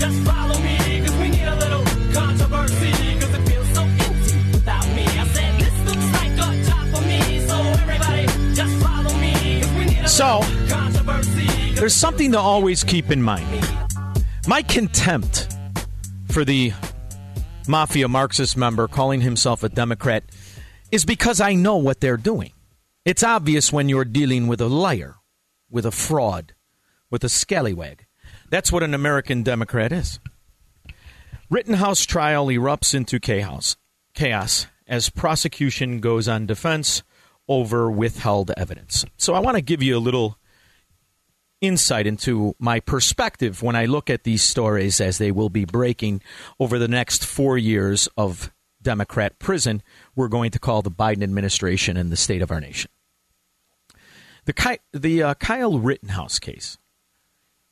[0.00, 1.56] This looks like a job for me, so just follow me, cause we need a
[1.56, 5.04] little controversy, cause it feels so empty without me.
[5.04, 9.84] I said, this looks like a job for me, so everybody just follow me, we
[9.84, 10.40] need a So.
[11.74, 13.46] There's something to always keep in mind.
[14.46, 15.48] My contempt
[16.30, 16.72] for the
[17.68, 20.24] mafia Marxist member calling himself a Democrat
[20.92, 22.52] is because I know what they're doing.
[23.06, 25.16] It's obvious when you're dealing with a liar,
[25.70, 26.54] with a fraud,
[27.10, 28.06] with a scallywag.
[28.50, 30.18] That's what an American Democrat is.
[31.48, 33.76] Rittenhouse trial erupts into chaos,
[34.14, 37.02] chaos as prosecution goes on defense
[37.48, 39.04] over withheld evidence.
[39.16, 40.36] So I want to give you a little
[41.60, 46.22] insight into my perspective when I look at these stories as they will be breaking
[46.58, 49.82] over the next four years of Democrat prison,
[50.16, 52.90] we're going to call the Biden administration and the state of our nation.
[54.46, 56.78] The, Ky- the uh, Kyle Rittenhouse case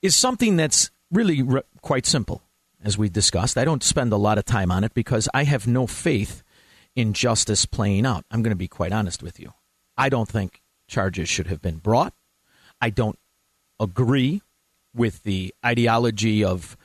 [0.02, 2.42] is something that's really r- quite simple,
[2.82, 3.56] as we discussed.
[3.58, 6.42] I don't spend a lot of time on it because I have no faith
[6.94, 8.24] in justice playing out.
[8.30, 9.52] I'm going to be quite honest with you.
[9.96, 12.14] I don't think charges should have been brought.
[12.80, 13.18] I don't
[13.80, 14.42] agree
[14.94, 16.76] with the ideology of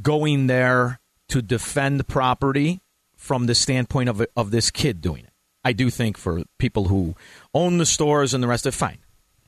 [0.00, 2.80] going there to defend property
[3.16, 5.32] from the standpoint of of this kid doing it.
[5.64, 7.16] I do think for people who
[7.52, 8.98] own the stores and the rest of it, fine.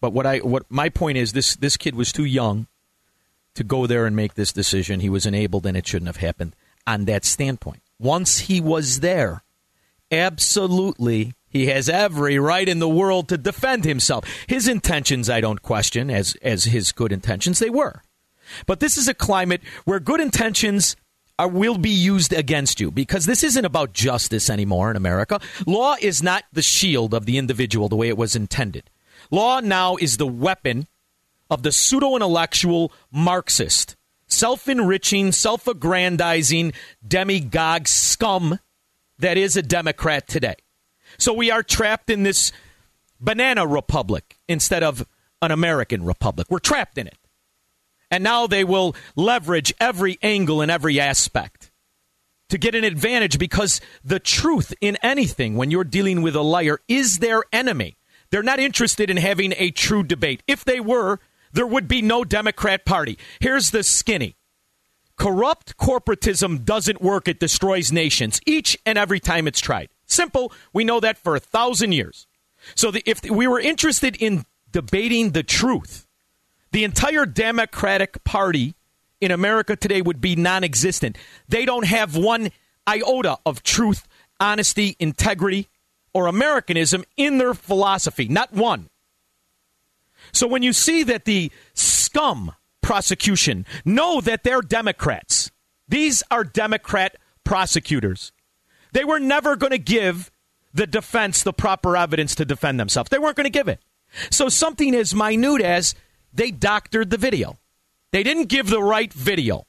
[0.00, 2.66] But what I what my point is this this kid was too young
[3.54, 5.00] to go there and make this decision.
[5.00, 6.54] He was enabled and it shouldn't have happened
[6.86, 7.82] on that standpoint.
[7.98, 9.42] Once he was there,
[10.10, 14.25] absolutely he has every right in the world to defend himself.
[14.47, 18.03] His intentions I don't question as as his good intentions they were.
[18.66, 20.97] But this is a climate where good intentions
[21.38, 25.41] are, will be used against you because this isn't about justice anymore in America.
[25.66, 28.91] Law is not the shield of the individual the way it was intended.
[29.31, 30.87] Law now is the weapon
[31.50, 33.97] of the pseudo intellectual Marxist,
[34.27, 36.72] self enriching, self aggrandizing
[37.06, 38.59] demagogue scum
[39.19, 40.56] that is a Democrat today.
[41.19, 42.53] So we are trapped in this
[43.21, 45.06] banana republic instead of
[45.43, 46.47] an American republic.
[46.50, 47.19] We're trapped in it.
[48.10, 51.71] And now they will leverage every angle and every aspect
[52.49, 56.81] to get an advantage because the truth in anything, when you're dealing with a liar,
[56.89, 57.97] is their enemy.
[58.31, 60.43] They're not interested in having a true debate.
[60.47, 61.19] If they were,
[61.53, 63.19] there would be no Democrat Party.
[63.41, 64.37] Here's the skinny
[65.16, 69.89] corrupt corporatism doesn't work, it destroys nations each and every time it's tried.
[70.06, 70.53] Simple.
[70.72, 72.27] We know that for a thousand years.
[72.75, 76.06] So the, if we were interested in debating the truth,
[76.72, 78.75] the entire Democratic Party
[79.21, 81.19] in America today would be non existent.
[81.49, 82.50] They don't have one
[82.89, 84.06] iota of truth,
[84.41, 85.69] honesty, integrity,
[86.19, 88.27] or Americanism in their philosophy.
[88.27, 88.91] Not one.
[90.33, 92.53] So when you see that the scum
[92.83, 95.53] prosecution know that they're Democrats,
[95.87, 98.33] these are Democrat prosecutors.
[98.93, 100.33] They were never going to give
[100.75, 103.11] the defense the proper evidence to defend themselves.
[103.11, 103.81] They weren't going to give it.
[104.31, 105.95] So something as minute as
[106.33, 107.59] they doctored the video.
[108.11, 109.67] They didn't give the right video.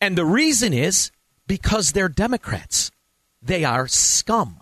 [0.00, 1.10] And the reason is
[1.46, 2.90] because they're Democrats.
[3.42, 4.61] They are scum.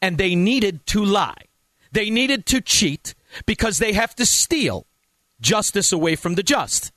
[0.00, 1.44] And they needed to lie.
[1.92, 3.14] They needed to cheat
[3.46, 4.86] because they have to steal
[5.40, 6.92] justice away from the just.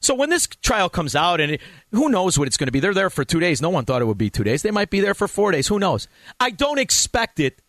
[0.00, 1.60] So when this trial comes out, and it,
[1.92, 2.80] who knows what it's going to be?
[2.80, 3.62] They're there for two days.
[3.62, 4.62] No one thought it would be two days.
[4.62, 5.68] They might be there for four days.
[5.68, 6.08] Who knows?
[6.40, 7.62] I don't expect it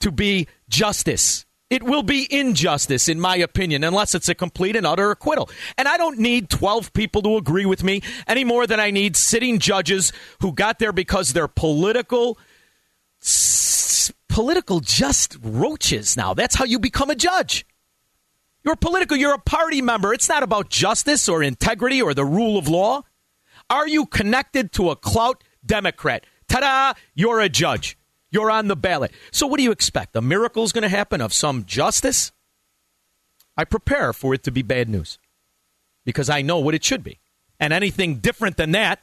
[0.00, 1.46] to be justice.
[1.70, 5.50] It will be injustice, in my opinion, unless it's a complete and utter acquittal.
[5.76, 9.16] And I don't need 12 people to agree with me any more than I need
[9.16, 12.38] sitting judges who got there because they're political,
[13.22, 16.34] s- political just roaches now.
[16.34, 17.66] That's how you become a judge.
[18.64, 19.16] You're political.
[19.16, 20.12] You're a party member.
[20.12, 23.02] It's not about justice or integrity or the rule of law.
[23.70, 26.24] Are you connected to a clout Democrat?
[26.48, 27.00] Ta da!
[27.14, 27.96] You're a judge.
[28.30, 29.12] You're on the ballot.
[29.30, 30.16] So, what do you expect?
[30.16, 32.32] A miracle is going to happen of some justice?
[33.56, 35.18] I prepare for it to be bad news
[36.04, 37.18] because I know what it should be.
[37.58, 39.00] And anything different than that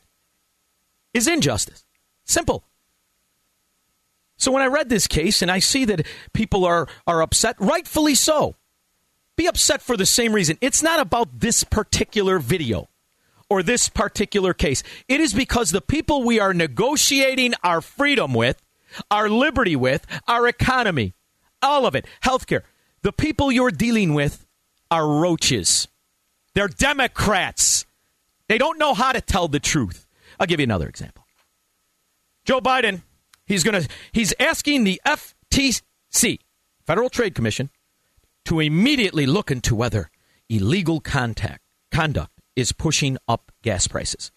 [1.13, 1.85] is injustice.
[2.23, 2.63] Simple.
[4.37, 8.15] So when I read this case and I see that people are, are upset, rightfully
[8.15, 8.55] so,
[9.35, 10.57] be upset for the same reason.
[10.61, 12.89] It's not about this particular video
[13.49, 14.83] or this particular case.
[15.07, 18.61] It is because the people we are negotiating our freedom with,
[19.11, 21.13] our liberty with, our economy,
[21.61, 22.61] all of it, healthcare,
[23.01, 24.45] the people you're dealing with
[24.89, 25.87] are roaches.
[26.53, 27.85] They're Democrats.
[28.47, 30.07] They don't know how to tell the truth.
[30.39, 31.25] I'll give you another example.
[32.45, 33.01] Joe Biden,
[33.45, 36.39] he's going to he's asking the FTC,
[36.85, 37.69] Federal Trade Commission,
[38.45, 40.09] to immediately look into whether
[40.49, 41.61] illegal contact
[41.91, 44.31] conduct is pushing up gas prices.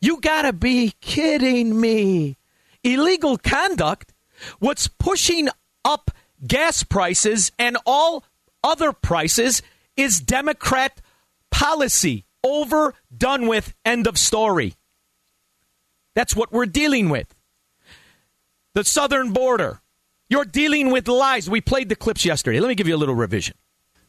[0.00, 2.36] You got to be kidding me.
[2.82, 4.12] Illegal conduct
[4.58, 5.48] what's pushing
[5.84, 6.10] up
[6.46, 8.24] gas prices and all
[8.62, 9.62] other prices
[9.96, 11.00] is Democrat
[11.50, 12.24] policy.
[12.42, 14.74] Over, done with, end of story.
[16.14, 17.34] That's what we're dealing with.
[18.74, 19.80] The southern border.
[20.28, 21.48] You're dealing with lies.
[21.48, 22.58] We played the clips yesterday.
[22.58, 23.54] Let me give you a little revision.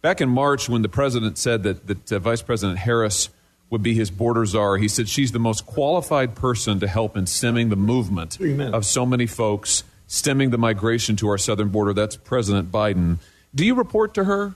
[0.02, 3.30] Back in March, when the president said that, that uh, Vice President Harris
[3.70, 7.28] would be his border czar, he said she's the most qualified person to help in
[7.28, 11.94] stemming the movement of so many folks, stemming the migration to our southern border.
[11.94, 13.20] That's President Biden.
[13.54, 14.56] Do you report to her?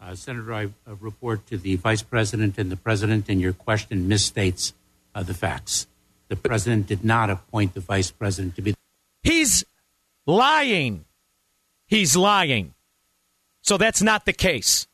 [0.00, 4.08] Uh, Senator, I uh, report to the Vice President and the President, and your question
[4.08, 4.72] misstates
[5.14, 5.86] uh, the facts.
[6.28, 8.74] The President did not appoint the Vice President to be.
[9.24, 9.64] He's
[10.26, 11.06] lying.
[11.86, 12.74] He's lying.
[13.62, 14.86] So that's not the case.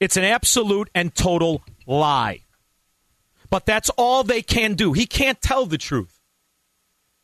[0.00, 2.40] It's an absolute and total lie.
[3.50, 4.92] But that's all they can do.
[4.92, 6.20] He can't tell the truth.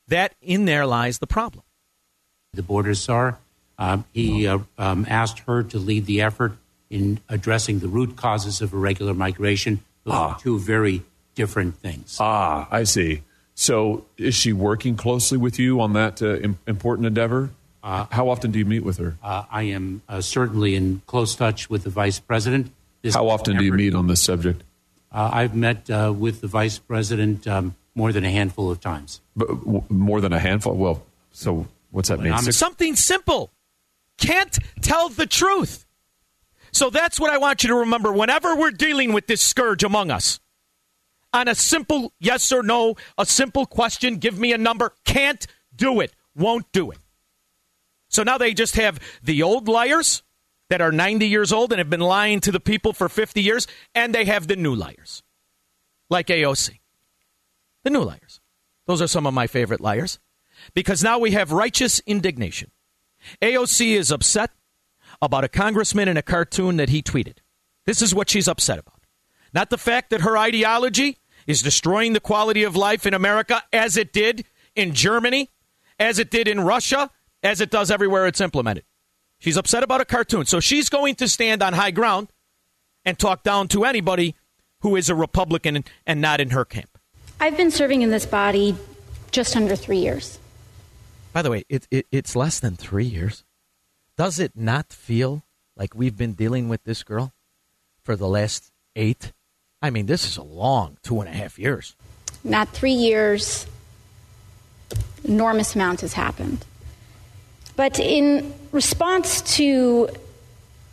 [0.08, 1.64] That in there lies the problem.
[2.52, 3.38] the border czar.
[3.78, 6.52] Um, he uh, um, asked her to lead the effort
[6.90, 9.80] in addressing the root causes of irregular migration.
[10.04, 11.02] Those are two very
[11.34, 12.18] different things.
[12.20, 13.22] Ah, I see.
[13.54, 17.50] So is she working closely with you on that uh, important endeavor?
[17.82, 19.16] How often do you meet with her?
[19.22, 22.70] Uh, I am uh, certainly in close touch with the Vice President.
[23.02, 24.62] This How often do you meet on this subject?
[25.10, 29.20] Uh, I've met uh, with the Vice President um, more than a handful of times.
[29.36, 30.74] B- w- more than a handful?
[30.74, 31.02] Well,
[31.32, 32.32] so what's that mean?
[32.32, 33.50] I'm- Six- Something simple.
[34.16, 35.84] Can't tell the truth.
[36.70, 40.10] So that's what I want you to remember whenever we're dealing with this scourge among
[40.10, 40.38] us.
[41.32, 46.00] On a simple yes or no, a simple question, give me a number, can't do
[46.00, 46.98] it, won't do it.
[48.08, 50.22] So now they just have the old liars
[50.68, 53.66] that are 90 years old and have been lying to the people for 50 years,
[53.94, 55.22] and they have the new liars,
[56.10, 56.78] like AOC.
[57.84, 58.40] The new liars.
[58.86, 60.18] Those are some of my favorite liars
[60.74, 62.70] because now we have righteous indignation.
[63.40, 64.50] AOC is upset
[65.20, 67.38] about a congressman in a cartoon that he tweeted.
[67.86, 69.00] This is what she's upset about.
[69.54, 73.96] Not the fact that her ideology is destroying the quality of life in America as
[73.96, 74.44] it did
[74.74, 75.50] in Germany,
[75.98, 77.10] as it did in Russia,
[77.42, 78.84] as it does everywhere it's implemented.
[79.38, 80.46] She's upset about a cartoon.
[80.46, 82.28] So she's going to stand on high ground
[83.04, 84.36] and talk down to anybody
[84.80, 86.98] who is a Republican and not in her camp.
[87.40, 88.76] I've been serving in this body
[89.32, 90.38] just under three years.
[91.32, 93.44] By the way, it, it, it's less than three years.
[94.16, 95.44] Does it not feel
[95.76, 97.32] like we've been dealing with this girl
[98.04, 99.32] for the last eight?
[99.82, 101.94] I mean, this is a long two and a half years.
[102.44, 103.66] Not three years,
[105.24, 106.64] enormous amount has happened.
[107.74, 110.08] But in response to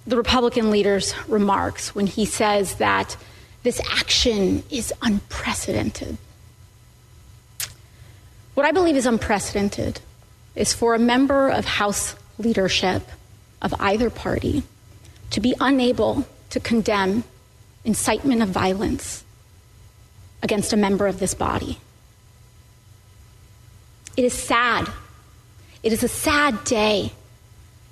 [0.08, 3.16] the Republican leader's remarks when he says that
[3.64, 6.18] this action is unprecedented,
[8.56, 10.02] what I believe is unprecedented
[10.56, 13.04] is for a member of House leadership
[13.62, 14.64] of either party
[15.32, 17.24] to be unable to condemn
[17.84, 19.24] incitement of violence
[20.42, 21.78] against a member of this body.
[24.18, 24.90] It is sad.
[25.84, 27.14] It is a sad day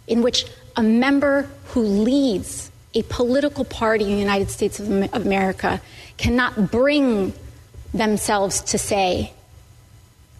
[0.08, 5.82] in which a member who leads a political party in the United States of America
[6.17, 7.34] cannot bring
[7.94, 9.32] themselves to say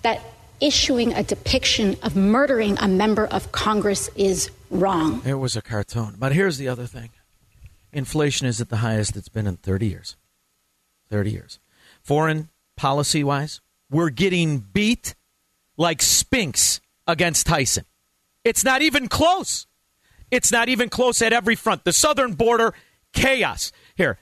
[0.02, 0.22] that
[0.60, 5.22] issuing a depiction of murdering a member of Congress is wrong.
[5.26, 6.16] It was a cartoon.
[6.18, 7.10] But here's the other thing
[7.92, 10.16] inflation is at the highest it's been in 30 years.
[11.10, 11.60] 30 years.
[12.02, 15.16] Foreign policy wise, we're getting beat
[15.78, 17.86] like Spinks against Tyson.
[18.44, 19.68] It's not even close.
[20.32, 21.84] It's not even close at every front.
[21.84, 22.74] The southern border,
[23.14, 23.72] chaos.
[23.96, 24.18] Here,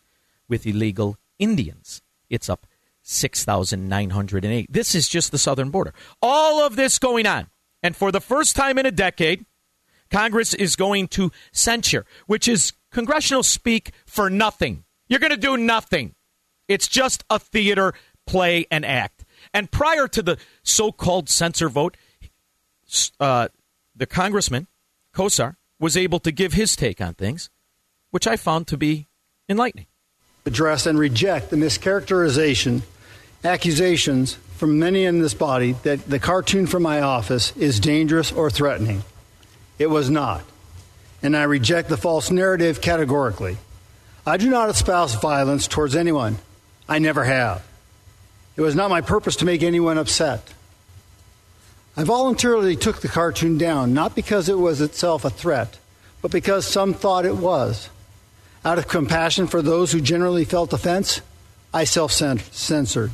[0.50, 2.68] With illegal Indians, it's up
[3.04, 4.72] 6,908.
[4.72, 5.94] This is just the southern border.
[6.22, 7.48] All of this going on.
[7.82, 9.46] And for the first time in a decade,
[10.12, 14.86] Congress is going to censure, which is congressional speak for nothing.
[15.08, 16.16] You're going to do nothing.
[16.68, 17.94] It's just a theater
[18.26, 19.13] play and act.
[19.54, 21.96] And prior to the so called censor vote,
[23.20, 23.50] uh,
[23.96, 24.68] the congressman,
[25.14, 27.50] Gosar, was able to give his take on things,
[28.12, 29.08] which I found to be
[29.48, 29.88] enlightening.
[30.46, 32.82] Address and reject the mischaracterization,
[33.44, 38.50] accusations from many in this body that the cartoon from my office is dangerous or
[38.50, 39.04] threatening.
[39.78, 40.44] It was not.
[41.22, 43.58] And I reject the false narrative categorically.
[44.26, 46.38] I do not espouse violence towards anyone.
[46.88, 47.66] I never have.
[48.56, 50.54] It was not my purpose to make anyone upset.
[51.96, 55.78] I voluntarily took the cartoon down, not because it was itself a threat,
[56.22, 57.90] but because some thought it was.
[58.66, 61.22] Out of compassion for those who generally felt offense,
[61.74, 63.12] I self censored.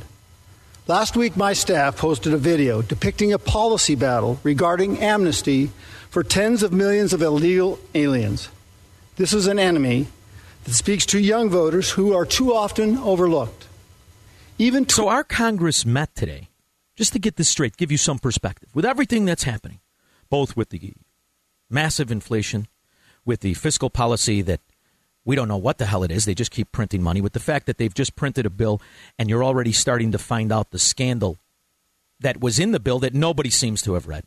[0.86, 5.70] Last week, my staff posted a video depicting a policy battle regarding amnesty
[6.10, 8.48] for tens of millions of illegal aliens.
[9.16, 10.08] This is an enemy
[10.64, 13.66] that speaks to young voters who are too often overlooked.
[14.60, 16.50] Even so, our Congress met today,
[16.94, 19.80] just to get this straight, give you some perspective, with everything that's happening,
[20.28, 20.92] both with the
[21.70, 22.68] massive inflation,
[23.24, 24.60] with the fiscal policy that
[25.24, 26.26] we don't know what the hell it is.
[26.26, 27.22] They just keep printing money.
[27.22, 28.82] With the fact that they've just printed a bill
[29.18, 31.38] and you're already starting to find out the scandal
[32.20, 34.24] that was in the bill that nobody seems to have read.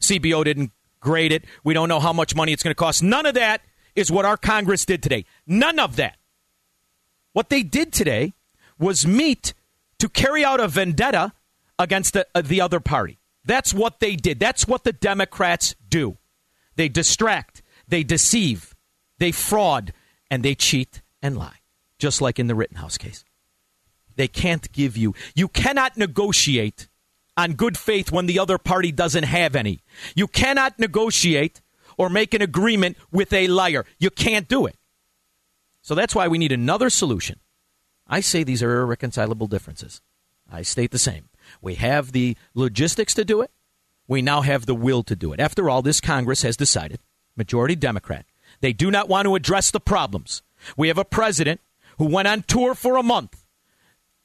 [0.00, 0.70] CBO didn't
[1.00, 1.44] grade it.
[1.64, 3.02] We don't know how much money it's going to cost.
[3.02, 3.62] None of that
[3.96, 5.24] is what our Congress did today.
[5.44, 6.18] None of that.
[7.32, 8.34] What they did today
[8.78, 9.54] was meet
[10.02, 11.32] to carry out a vendetta
[11.78, 13.20] against the, uh, the other party.
[13.44, 14.40] That's what they did.
[14.40, 16.18] That's what the Democrats do.
[16.74, 18.74] They distract, they deceive,
[19.18, 19.92] they fraud,
[20.28, 21.60] and they cheat and lie,
[22.00, 23.24] just like in the Rittenhouse case.
[24.16, 26.88] They can't give you, you cannot negotiate
[27.36, 29.84] on good faith when the other party doesn't have any.
[30.16, 31.62] You cannot negotiate
[31.96, 33.86] or make an agreement with a liar.
[34.00, 34.76] You can't do it.
[35.80, 37.38] So that's why we need another solution.
[38.06, 40.00] I say these are irreconcilable differences.
[40.50, 41.28] I state the same.
[41.60, 43.50] We have the logistics to do it.
[44.06, 45.40] We now have the will to do it.
[45.40, 47.00] After all, this Congress has decided,
[47.36, 48.26] majority Democrat,
[48.60, 50.42] they do not want to address the problems.
[50.76, 51.60] We have a president
[51.98, 53.44] who went on tour for a month,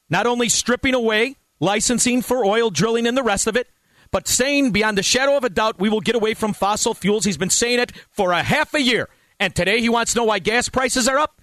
[0.10, 3.68] not only stripping away licensing for oil drilling and the rest of it,
[4.12, 7.26] but saying beyond the shadow of a doubt we will get away from fossil fuels.
[7.26, 9.10] He's been saying it for a half a year.
[9.40, 11.42] And today he wants to know why gas prices are up?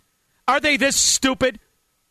[0.49, 1.61] Are they this stupid?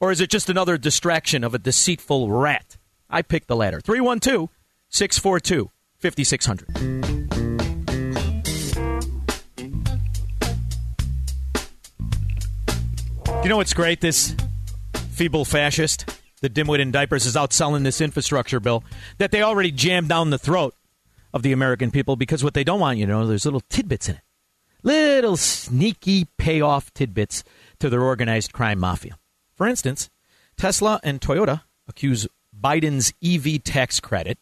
[0.04, 2.76] Or is it just another distraction of a deceitful rat?
[3.10, 3.80] I picked the latter.
[3.80, 4.50] 312
[4.90, 6.68] 642 5600.
[13.44, 14.02] You know what's great?
[14.02, 14.36] This
[15.12, 18.84] feeble fascist, the dimwit in diapers, is outselling this infrastructure bill
[19.20, 20.76] that they already jammed down the throat
[21.34, 24.16] of the American people because what they don't want you know, there's little tidbits in
[24.16, 24.22] it.
[24.84, 27.46] Little sneaky payoff tidbits
[27.80, 29.18] to their organized crime mafia.
[29.56, 30.10] For instance,
[30.58, 32.28] Tesla and Toyota accuse
[32.60, 34.38] Biden's EV tax credit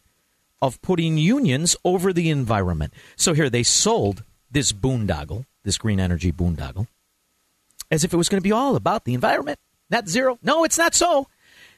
[0.60, 2.94] of putting unions over the environment.
[3.16, 6.86] So here they sold this boondoggle, this green energy boondoggle,
[7.90, 9.58] as if it was going to be all about the environment,
[9.90, 10.38] not zero.
[10.42, 11.26] No, it's not so.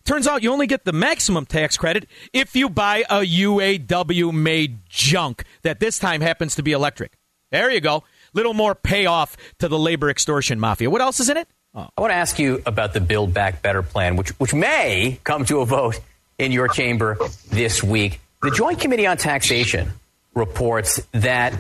[0.05, 4.81] Turns out you only get the maximum tax credit if you buy a UAW made
[4.89, 7.17] junk that this time happens to be electric.
[7.51, 8.05] There you go.
[8.35, 10.91] Little more payoff to the labor extortion mafia.
[10.91, 11.49] What else is in it?
[11.75, 15.45] I want to ask you about the Build Back Better plan, which, which may come
[15.47, 15.99] to a vote
[16.39, 17.19] in your chamber
[17.51, 18.21] this week.
[18.43, 19.91] The Joint Committee on Taxation
[20.35, 21.53] reports that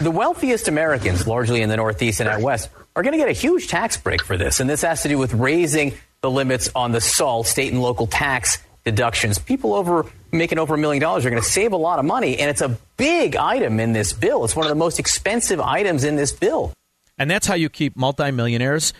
[0.00, 3.32] the wealthiest Americans, largely in the Northeast and out West, are going to get a
[3.32, 4.60] huge tax break for this.
[4.60, 8.06] And this has to do with raising the limits on the SALT, state and local
[8.06, 9.38] tax deductions.
[9.38, 12.38] People over making over a million dollars are going to save a lot of money.
[12.38, 14.44] And it's a big item in this bill.
[14.44, 16.72] It's one of the most expensive items in this bill.
[17.18, 18.92] And that's how you keep multimillionaires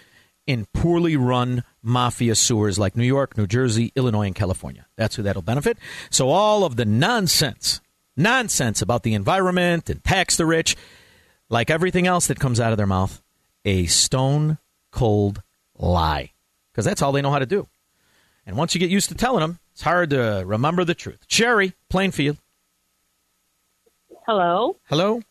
[0.46, 4.86] in poorly run mafia sewers like New York, New Jersey, Illinois, and California.
[4.96, 5.78] That's who that'll benefit.
[6.10, 7.80] So all of the nonsense,
[8.16, 10.76] nonsense about the environment and tax the rich,
[11.48, 13.22] like everything else that comes out of their mouth,
[13.64, 14.58] a stone
[14.90, 15.42] cold
[15.76, 16.32] lie.
[16.72, 17.68] Because that's all they know how to do.
[18.46, 21.20] And once you get used to telling them, It's hard to remember the truth.
[21.26, 22.36] Sherry, Plainfield.
[24.26, 24.76] Hello.
[24.84, 25.22] Hello.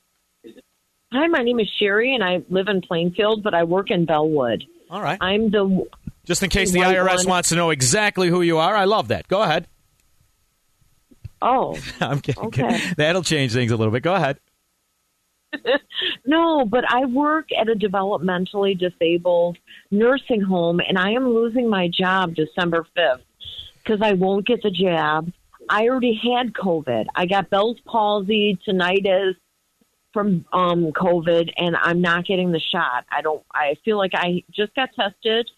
[1.13, 4.63] Hi, my name is Sherry, and I live in Plainfield, but I work in Bellwood.
[4.89, 5.17] All right.
[5.21, 5.87] I'm the.
[6.25, 7.27] Just in case the IRS one.
[7.27, 9.27] wants to know exactly who you are, I love that.
[9.27, 9.67] Go ahead.
[11.41, 11.77] Oh.
[12.01, 12.43] I'm kidding.
[12.45, 12.79] Okay.
[12.97, 14.03] That'll change things a little bit.
[14.03, 14.39] Go ahead.
[16.25, 19.57] No, but I work at a developmentally disabled
[19.89, 23.21] nursing home, and I am losing my job December 5th
[23.83, 25.33] because I won't get the jab.
[25.69, 27.07] I already had COVID.
[27.15, 29.35] I got Bell's palsy, tinnitus
[30.13, 33.05] from um, COVID, and I'm not getting the shot.
[33.11, 33.43] I don't.
[33.53, 35.49] I feel like I just got tested,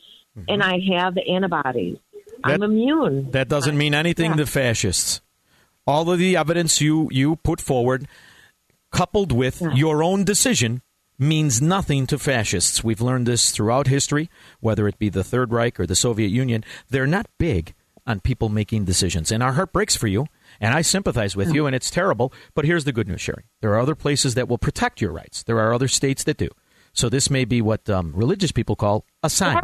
[0.47, 1.97] and I have the antibodies.
[2.43, 3.31] I'm immune.
[3.31, 4.37] That doesn't mean anything Yeah.
[4.37, 5.21] to fascists.
[5.85, 8.07] All of the evidence you, you put forward,
[8.91, 10.81] coupled with your own decision,
[11.19, 12.83] means nothing to fascists.
[12.83, 14.29] We've learned this throughout history,
[14.59, 16.63] whether it be the Third Reich or the Soviet Union.
[16.89, 17.73] They're not big
[18.07, 19.31] on people making decisions.
[19.31, 20.25] And our heart breaks for you,
[20.61, 22.31] and I sympathize with you, and it's terrible.
[22.53, 23.43] But here's the good news, Sherry.
[23.59, 26.47] There are other places that will protect your rights, there are other states that do.
[26.93, 29.61] So this may be what um, religious people call a sign.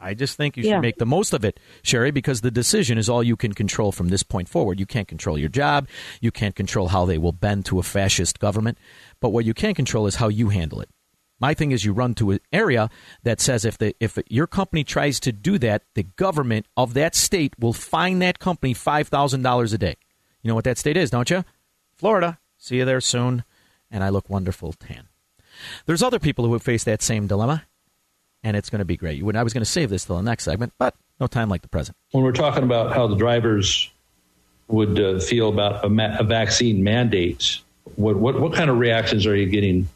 [0.00, 0.80] I just think you should Yeah.
[0.80, 4.08] make the most of it, Sherry, because the decision is all you can control from
[4.10, 4.78] this point forward.
[4.78, 5.88] You can't control your job.
[6.20, 8.78] You can't control how they will bend to a fascist government.
[9.20, 10.88] But what you can control is how you handle it.
[11.40, 12.90] My thing is you run to an area
[13.22, 17.14] that says if the if your company tries to do that, the government of that
[17.14, 19.96] state will fine that company five thousand dollars a day.
[20.42, 21.44] You know what that state is, don't you?
[21.94, 22.38] Florida.
[22.56, 23.44] See you there soon.
[23.90, 25.08] And I look wonderful tan.
[25.86, 27.64] There's other people who have faced that same dilemma
[28.42, 29.22] and it's going to be great.
[29.22, 31.68] I was going to save this till the next segment, but no time like the
[31.68, 31.96] present.
[32.12, 33.90] when we're talking about how the drivers
[34.68, 37.58] would uh, feel about a, ma- a vaccine mandate,
[37.96, 39.88] what, what what kind of reactions are you getting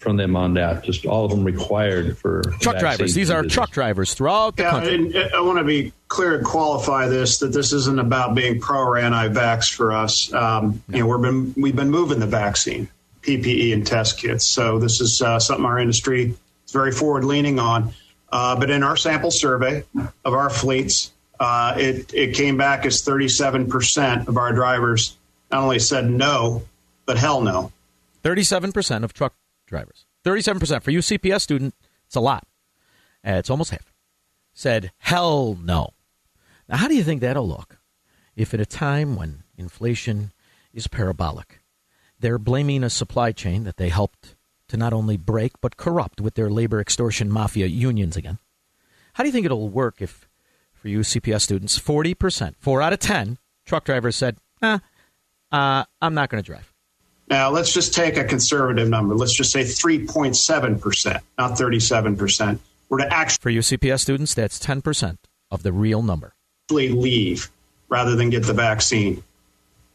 [0.00, 0.82] from them on that?
[0.82, 3.14] Just all of them required for Truck drivers.
[3.14, 3.54] These are business.
[3.54, 4.94] truck drivers throughout the Yeah, country.
[4.94, 8.60] and uh, I want to be clear and qualify this that this isn't about being
[8.60, 10.32] pro or anti-vax for us.
[10.32, 12.88] Um, You know, we've been we've been moving the vaccine,
[13.22, 14.44] PPE, and test kits.
[14.46, 16.34] So this is uh, something our industry
[16.66, 17.92] is very forward leaning on.
[18.32, 19.82] Uh, but in our sample survey
[20.24, 25.16] of our fleets, uh, it it came back as 37 percent of our drivers
[25.50, 26.62] not only said no,
[27.06, 27.72] but hell no.
[28.22, 29.32] 37% of truck
[29.70, 30.04] drivers.
[30.24, 31.74] 37% for you CPS student,
[32.06, 32.46] it's a lot.
[33.26, 33.94] Uh, it's almost half.
[34.52, 35.94] Said hell no.
[36.68, 37.78] Now how do you think that'll look
[38.36, 40.32] if at a time when inflation
[40.72, 41.60] is parabolic,
[42.18, 44.34] they're blaming a supply chain that they helped
[44.68, 48.38] to not only break but corrupt with their labor extortion mafia unions again?
[49.14, 50.28] How do you think it'll work if
[50.72, 54.80] for you CPS students, 40%, 4 out of 10 truck drivers said, "Ah,
[55.52, 56.69] uh, I'm not going to drive."
[57.30, 59.14] Now, let's just take a conservative number.
[59.14, 62.58] Let's just say 3.7%, not 37%.
[62.88, 65.16] We're to actually For you CPS students, that's 10%
[65.52, 66.34] of the real number.
[66.88, 67.48] leave
[67.88, 69.22] rather than get the vaccine.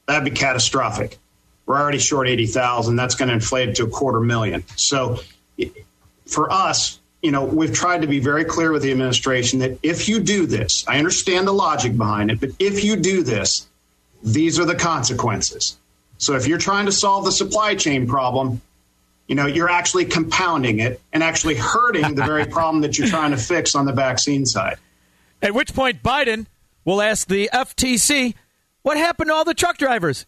[0.08, 1.18] That'd be catastrophic.
[1.66, 2.96] We're already short 80,000.
[2.96, 4.64] That's going to inflate it to a quarter million.
[4.78, 5.20] So
[6.26, 10.08] for us, you know, we've tried to be very clear with the administration that if
[10.08, 13.68] you do this, I understand the logic behind it, but if you do this,
[14.24, 15.78] these are the consequences.
[16.18, 18.62] So if you're trying to solve the supply chain problem,
[19.28, 23.32] you know, you're actually compounding it and actually hurting the very problem that you're trying
[23.32, 24.78] to fix on the vaccine side.
[25.42, 26.46] At which point, Biden
[26.84, 28.36] will ask the FTC,
[28.84, 30.26] what happened to all the truck drivers?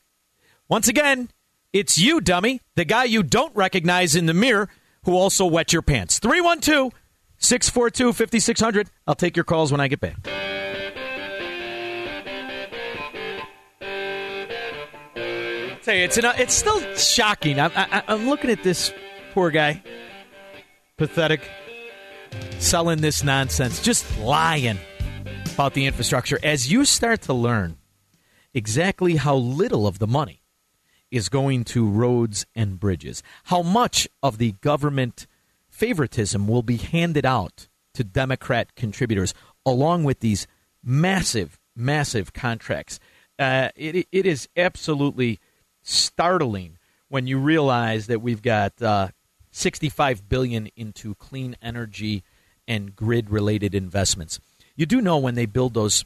[0.67, 1.29] Once again,
[1.71, 4.69] it's you, dummy, the guy you don't recognize in the mirror
[5.03, 6.19] who also wet your pants.
[6.19, 6.93] 312
[7.37, 8.89] 642 5600.
[9.05, 10.17] I'll take your calls when I get back.
[15.87, 17.61] Tell you, it's, an, it's still shocking.
[17.61, 18.93] I'm, I, I'm looking at this
[19.33, 19.81] poor guy.
[20.97, 21.49] Pathetic.
[22.59, 23.81] Selling this nonsense.
[23.81, 24.79] Just lying
[25.53, 26.37] about the infrastructure.
[26.43, 27.77] As you start to learn
[28.53, 30.41] exactly how little of the money
[31.09, 35.25] is going to roads and bridges, how much of the government
[35.69, 39.33] favoritism will be handed out to Democrat contributors,
[39.65, 40.47] along with these
[40.83, 42.99] massive, massive contracts.
[43.39, 45.39] Uh, it, it is absolutely
[45.87, 49.09] startling when you realize that we've got uh,
[49.51, 52.23] 65 billion into clean energy
[52.67, 54.39] and grid-related investments.
[54.75, 56.05] You do know when they build those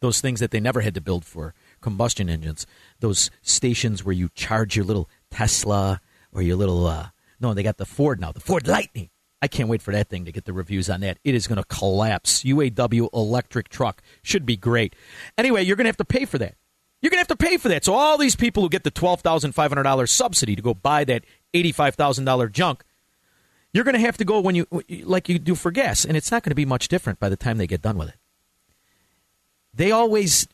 [0.00, 2.68] those things that they never had to build for combustion engines,
[3.00, 6.00] those stations where you charge your little Tesla
[6.32, 7.08] or your little uh,
[7.40, 9.10] no, they got the Ford now, the Ford Lightning.
[9.42, 11.18] I can't wait for that thing to get the reviews on that.
[11.24, 12.42] It is going to collapse.
[12.42, 14.94] UAW electric truck should be great.
[15.36, 16.54] Anyway, you're going to have to pay for that.
[17.00, 17.84] You're going to have to pay for that.
[17.84, 20.74] So all these people who get the twelve thousand five hundred dollars subsidy to go
[20.74, 22.82] buy that eighty-five thousand dollar junk,
[23.72, 24.66] you're going to have to go when you
[25.04, 27.36] like you do for gas, and it's not going to be much different by the
[27.36, 28.16] time they get done with it.
[29.72, 30.48] they always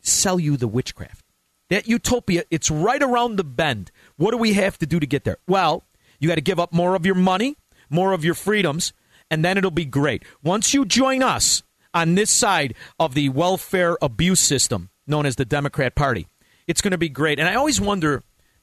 [0.00, 1.24] sell you the witchcraft.
[1.68, 3.90] That utopia, it's right around the bend.
[4.16, 5.38] What do we have to do to get there?
[5.46, 5.84] Well,
[6.18, 7.56] you got to give up more of your money,
[7.88, 8.92] more of your freedoms,
[9.30, 10.24] and then it'll be great.
[10.42, 15.44] Once you join us on this side of the welfare abuse system known as the
[15.44, 16.26] Democrat Party,
[16.66, 17.38] it's going to be great.
[17.38, 18.22] And I always wonder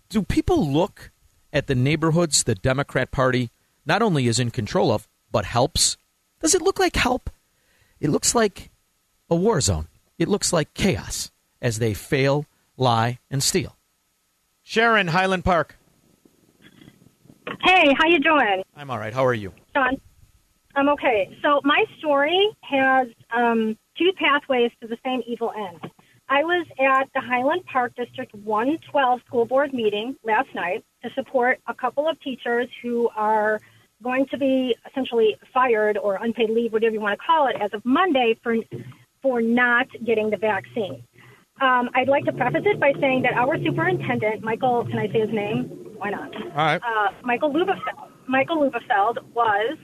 [0.09, 1.11] do people look
[1.53, 3.51] at the neighborhoods the Democrat Party
[3.85, 5.97] not only is in control of, but helps?
[6.39, 7.29] Does it look like help?
[7.99, 8.71] It looks like
[9.29, 9.87] a war zone.
[10.17, 11.31] It looks like chaos
[11.61, 12.45] as they fail,
[12.77, 13.75] lie, and steal.
[14.63, 15.77] Sharon, Highland Park.
[17.63, 19.13] Hey, how you doing, I'm all right.
[19.13, 19.53] How are you?
[19.73, 19.99] Shaun?
[20.75, 21.35] I'm okay.
[21.41, 25.91] So my story has um, two pathways to the same evil end.
[26.29, 31.59] I was at the Highland Park District 112 school board meeting last night to support
[31.67, 33.61] a couple of teachers who are
[34.03, 37.73] going to be essentially fired or unpaid leave, whatever you want to call it, as
[37.73, 38.55] of Monday for
[39.21, 41.03] for not getting the vaccine.
[41.59, 45.21] Um, I'd like to preface it by saying that our superintendent, Michael, can I say
[45.21, 45.63] his name?
[45.97, 46.35] Why not?
[46.35, 46.81] All right.
[46.83, 48.09] Uh, Michael Lubelfeld.
[48.27, 49.77] Michael Lubelfeld was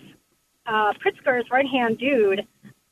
[0.68, 2.46] uh, Pritzker's right hand dude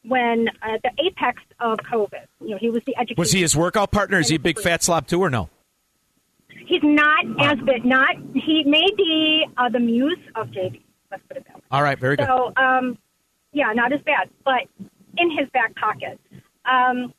[0.03, 2.25] when at the apex of COVID.
[2.41, 3.15] You know, he was the education.
[3.19, 4.19] Was he his workout partner?
[4.19, 5.49] Is he a big fat slob too, or no?
[6.65, 7.85] He's not as big.
[7.85, 10.81] Not he may be uh, the muse of JB.
[11.11, 11.61] Let's put it that way.
[11.71, 12.27] All right, very good.
[12.27, 12.97] So, um,
[13.51, 14.61] yeah, not as bad, but
[15.17, 16.19] in his back pocket.
[16.65, 17.13] Um,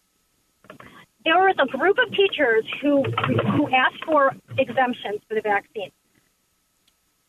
[1.24, 3.02] there was a group of teachers who
[3.56, 5.90] who asked for exemptions for the vaccine.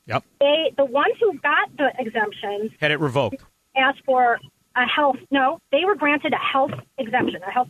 [0.06, 0.24] Yep.
[0.40, 3.44] They, the ones who got the exemptions, Had it revoked.
[3.76, 4.38] asked for
[4.76, 5.18] a health.
[5.32, 7.70] No, they were granted a health exemption, a health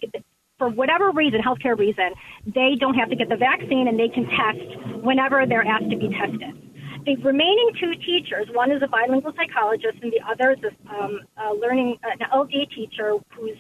[0.58, 2.12] for whatever reason, healthcare reason.
[2.46, 5.98] They don't have to get the vaccine, and they can test whenever they're asked to
[5.98, 6.56] be tested.
[7.06, 11.20] The remaining two teachers, one is a bilingual psychologist, and the other is a, um,
[11.38, 13.58] a learning an LD teacher whose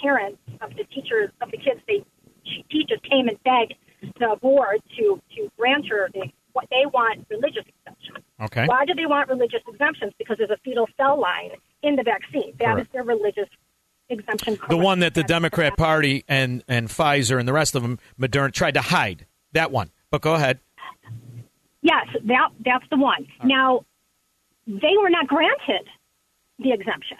[0.00, 2.04] parents of the teachers of the kids they
[2.44, 3.74] she teaches came and begged
[4.18, 8.24] the board to to grant her the what they want religious exemptions.
[8.40, 8.66] Okay.
[8.66, 10.12] Why do they want religious exemptions?
[10.18, 11.50] Because there's a fetal cell line
[11.82, 12.54] in the vaccine.
[12.58, 13.48] That is their religious
[14.08, 14.58] exemption.
[14.68, 18.52] The one that the Democrat Party and, and Pfizer and the rest of them, Moderna,
[18.52, 19.26] tried to hide.
[19.52, 19.90] That one.
[20.10, 20.60] But go ahead.
[21.82, 23.26] Yes, that that's the one.
[23.44, 23.84] Now,
[24.66, 25.86] they were not granted
[26.58, 27.18] the exemption.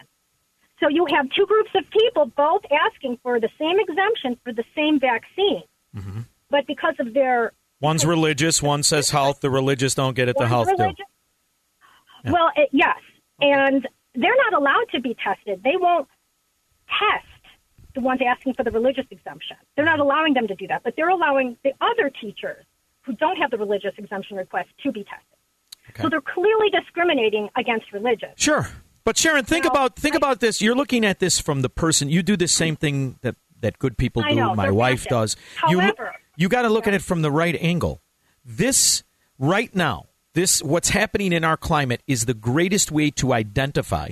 [0.81, 4.65] So you have two groups of people both asking for the same exemption for the
[4.75, 5.63] same vaccine,
[5.97, 6.21] Mm-hmm.
[6.51, 9.41] but because of their One's religious, one says health.
[9.41, 10.75] The religious don't get it, the health do.
[10.83, 11.07] religious-
[12.25, 12.97] Well, it, yes,
[13.41, 15.63] and they're not allowed to be tested.
[15.63, 16.09] They won't
[16.89, 17.27] test
[17.95, 19.57] the ones asking for the religious exemption.
[19.75, 22.65] They're not allowing them to do that, but they're allowing the other teachers
[23.03, 26.01] who don't have the religious exemption request to be tested.
[26.03, 28.31] So they're clearly discriminating against religion.
[28.37, 28.69] Sure.
[29.05, 30.61] But Sharon, think about think about this.
[30.61, 32.09] You're looking at this from the person.
[32.11, 34.55] You do the same thing that that good people do.
[34.55, 35.37] My wife does.
[35.55, 38.01] However- you got to look at it from the right angle.
[38.45, 39.03] This
[39.39, 44.11] right now, this what's happening in our climate is the greatest way to identify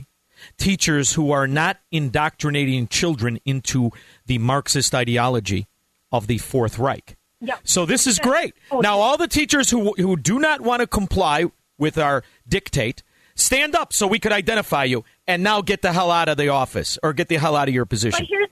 [0.59, 3.91] teachers who are not indoctrinating children into
[4.27, 5.67] the Marxist ideology
[6.11, 7.17] of the Fourth Reich.
[7.41, 7.57] Yeah.
[7.65, 8.55] So this is great.
[8.71, 11.45] Oh, now all the teachers who who do not want to comply
[11.79, 13.03] with our dictate,
[13.35, 16.49] stand up so we could identify you and now get the hell out of the
[16.49, 18.27] office or get the hell out of your But position.
[18.29, 18.49] here's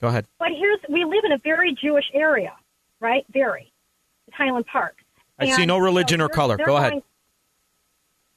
[0.00, 0.26] Go ahead.
[0.38, 2.52] But here's we live in a very Jewish area,
[3.00, 3.24] right?
[3.32, 3.72] Very.
[4.28, 4.96] It's Highland Park.
[5.38, 6.56] I And see no religion so or color.
[6.56, 6.90] Go ahead.
[6.92, 7.02] going-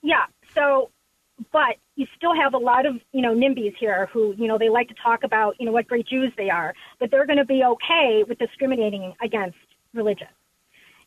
[0.02, 0.26] yeah.
[0.56, 0.89] So,
[1.52, 4.69] but you still have a lot of you know NIMBYs here who you know they
[4.69, 7.45] like to talk about you know what great Jews they are, but they're going to
[7.45, 9.58] be okay with discriminating against
[9.93, 10.28] religion.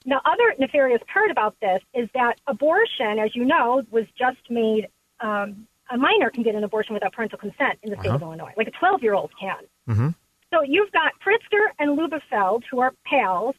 [0.04, 4.88] The other nefarious part about this is that abortion, as you know, was just made.
[5.20, 8.24] Um, a minor can get an abortion without parental consent in the state of Uh-huh.
[8.26, 9.56] Illinois, like a 12 year old can.
[9.88, 10.08] Mm-hmm.
[10.52, 13.54] So you've got Pritzker and Lubelfeld, who are pals,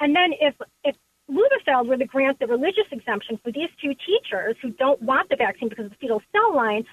[0.00, 0.96] and then if if
[1.30, 5.36] Lubelfeld were to grant the religious exemption for these two teachers who don't want the
[5.36, 6.84] vaccine because of the fetal cell line,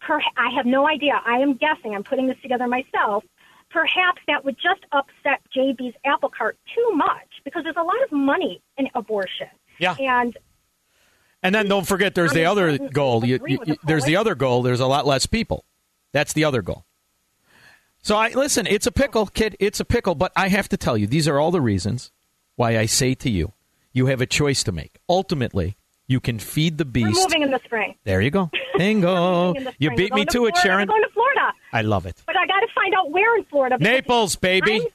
[0.00, 1.20] per, I have no idea.
[1.24, 1.94] I am guessing.
[1.94, 3.24] I'm putting this together myself.
[3.70, 8.12] Perhaps that would just upset JB's apple cart too much because there's a lot of
[8.12, 9.48] money in abortion.
[9.78, 9.96] Yeah.
[9.98, 10.36] And
[11.42, 13.24] And then don't forget, there's the other goal.
[13.24, 14.62] You, you, there's the other goal.
[14.62, 15.64] There's a lot less people.
[16.12, 16.84] That's the other goal.
[18.04, 18.66] So I listen.
[18.66, 19.56] It's a pickle, kid.
[19.58, 20.14] It's a pickle.
[20.14, 22.12] But I have to tell you, these are all the reasons
[22.54, 23.54] why I say to you,
[23.94, 24.98] you have a choice to make.
[25.08, 27.18] Ultimately, you can feed the we're beast.
[27.22, 27.94] moving in the spring.
[28.04, 28.50] There you go.
[28.76, 29.46] Bingo.
[29.46, 30.80] Moving in the you beat me going to it, Sharon.
[30.86, 31.52] We're going to Florida.
[31.72, 32.22] I love it.
[32.26, 33.78] But I got to find out where in Florida.
[33.80, 34.72] Naples, baby.
[34.72, 34.88] I'm-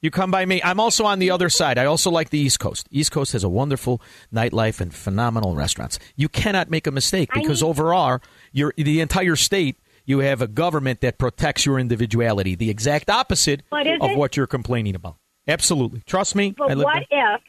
[0.00, 0.60] You come by me.
[0.62, 1.76] I'm also on the other side.
[1.78, 2.86] I also like the East Coast.
[2.90, 5.98] East Coast has a wonderful nightlife and phenomenal restaurants.
[6.14, 8.20] You cannot make a mistake because overall,
[8.52, 13.62] your the entire state You have a government that protects your individuality, the exact opposite
[13.72, 14.18] of it?
[14.18, 15.16] what you're complaining about.
[15.48, 16.02] Absolutely.
[16.06, 16.54] Trust me.
[16.60, 17.34] I But what there.
[17.34, 17.40] if?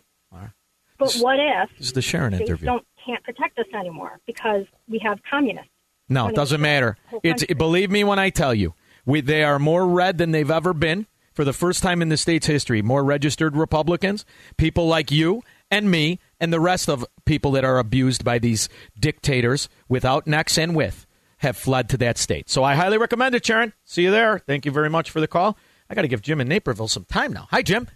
[0.97, 2.65] But what if This is the Sharon interview.
[2.65, 5.69] don't can't protect us anymore because we have communists?
[6.07, 6.97] No, it doesn't matter.
[7.23, 7.55] It's country?
[7.55, 8.73] believe me when I tell you,
[9.05, 12.17] we, they are more red than they've ever been for the first time in the
[12.17, 12.81] state's history.
[12.81, 14.25] More registered Republicans,
[14.57, 18.69] people like you and me, and the rest of people that are abused by these
[18.99, 21.04] dictators without necks and with
[21.45, 22.49] have fled to that state.
[22.49, 23.73] So I highly recommend it, Sharon.
[23.85, 24.39] See you there.
[24.39, 25.57] Thank you very much for the call.
[25.89, 27.47] I got to give Jim in Naperville some time now.
[27.51, 27.87] Hi, Jim.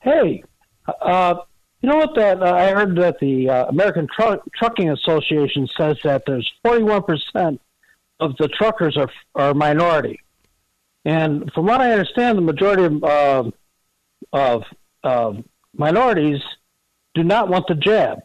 [0.00, 0.42] Hey,
[1.00, 1.36] uh,
[1.80, 2.14] you know what?
[2.14, 7.02] That uh, I heard that the uh, American Tru- Trucking Association says that there's 41
[7.02, 7.60] percent
[8.20, 10.20] of the truckers are are minority,
[11.04, 13.50] and from what I understand, the majority of uh,
[14.32, 14.62] of
[15.04, 15.32] uh,
[15.76, 16.40] minorities
[17.14, 18.20] do not want the jab,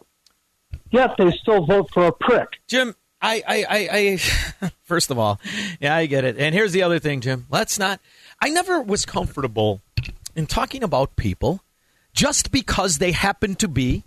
[0.92, 2.48] yet they still vote for a prick.
[2.68, 4.20] Jim, I, I, I,
[4.62, 5.40] I first of all,
[5.80, 6.38] yeah, I get it.
[6.38, 7.46] And here's the other thing, Jim.
[7.50, 8.00] Let's not.
[8.42, 9.82] I never was comfortable
[10.36, 11.62] in talking about people
[12.14, 14.04] just because they happen to be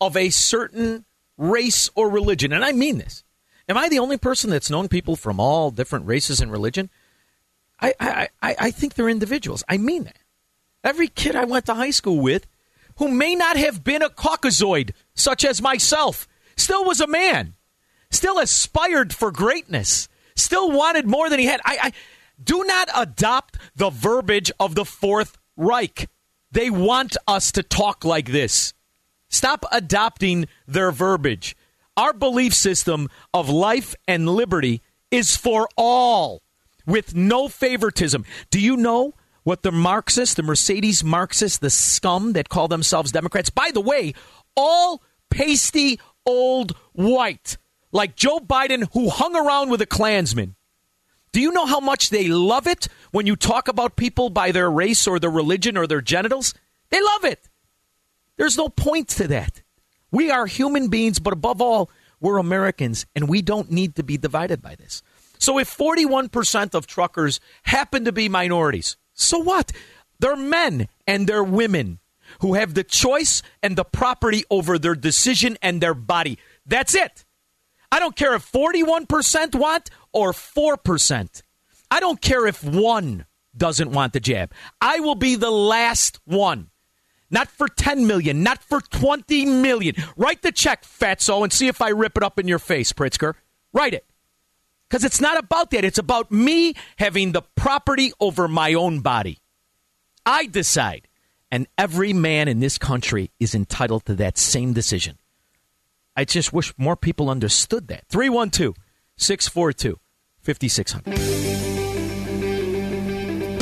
[0.00, 1.04] of a certain
[1.36, 3.24] race or religion, and I mean this.
[3.68, 6.88] Am I the only person that's known people from all different races and religion?
[7.80, 9.64] I, I, I, I think they're individuals.
[9.68, 10.18] I mean that.
[10.84, 12.46] Every kid I went to high school with
[12.98, 17.54] who may not have been a Caucasoid, such as myself, still was a man,
[18.10, 21.60] still aspired for greatness, still wanted more than he had.
[21.64, 21.92] I, I
[22.42, 26.08] do not adopt the verbiage of the Fourth Reich.
[26.52, 28.72] They want us to talk like this.
[29.28, 31.56] Stop adopting their verbiage.
[31.96, 36.42] Our belief system of life and liberty is for all
[36.86, 38.24] with no favoritism.
[38.50, 43.50] Do you know what the Marxists, the Mercedes Marxists, the scum that call themselves Democrats,
[43.50, 44.12] by the way,
[44.56, 47.56] all pasty old white,
[47.96, 50.54] like Joe Biden, who hung around with a Klansman.
[51.32, 54.70] Do you know how much they love it when you talk about people by their
[54.70, 56.54] race or their religion or their genitals?
[56.90, 57.48] They love it.
[58.36, 59.62] There's no point to that.
[60.10, 64.16] We are human beings, but above all, we're Americans, and we don't need to be
[64.16, 65.02] divided by this.
[65.38, 69.72] So if 41% of truckers happen to be minorities, so what?
[70.18, 71.98] They're men and they're women
[72.40, 76.38] who have the choice and the property over their decision and their body.
[76.64, 77.25] That's it.
[77.90, 81.42] I don't care if 41% want or 4%.
[81.90, 84.52] I don't care if one doesn't want the jab.
[84.80, 86.70] I will be the last one.
[87.30, 89.96] Not for 10 million, not for 20 million.
[90.16, 93.34] Write the check, fatso, and see if I rip it up in your face, Pritzker.
[93.72, 94.06] Write it.
[94.88, 95.84] Because it's not about that.
[95.84, 99.38] It's about me having the property over my own body.
[100.24, 101.08] I decide.
[101.50, 105.18] And every man in this country is entitled to that same decision.
[106.16, 108.04] I just wish more people understood that.
[108.08, 108.74] 312
[109.18, 109.98] 642
[110.40, 111.16] 5600.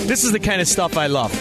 [0.07, 1.33] This is the kind of stuff I love.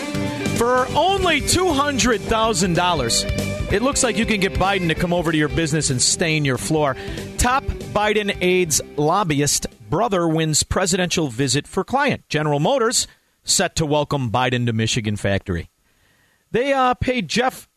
[0.58, 5.49] For only $200,000, it looks like you can get Biden to come over to your
[5.49, 6.95] business and stain your floor.
[7.38, 12.28] Top Biden aides lobbyist brother wins presidential visit for client.
[12.30, 13.08] General Motors
[13.43, 15.69] set to welcome Biden to Michigan factory.
[16.52, 17.67] They uh, paid Jeff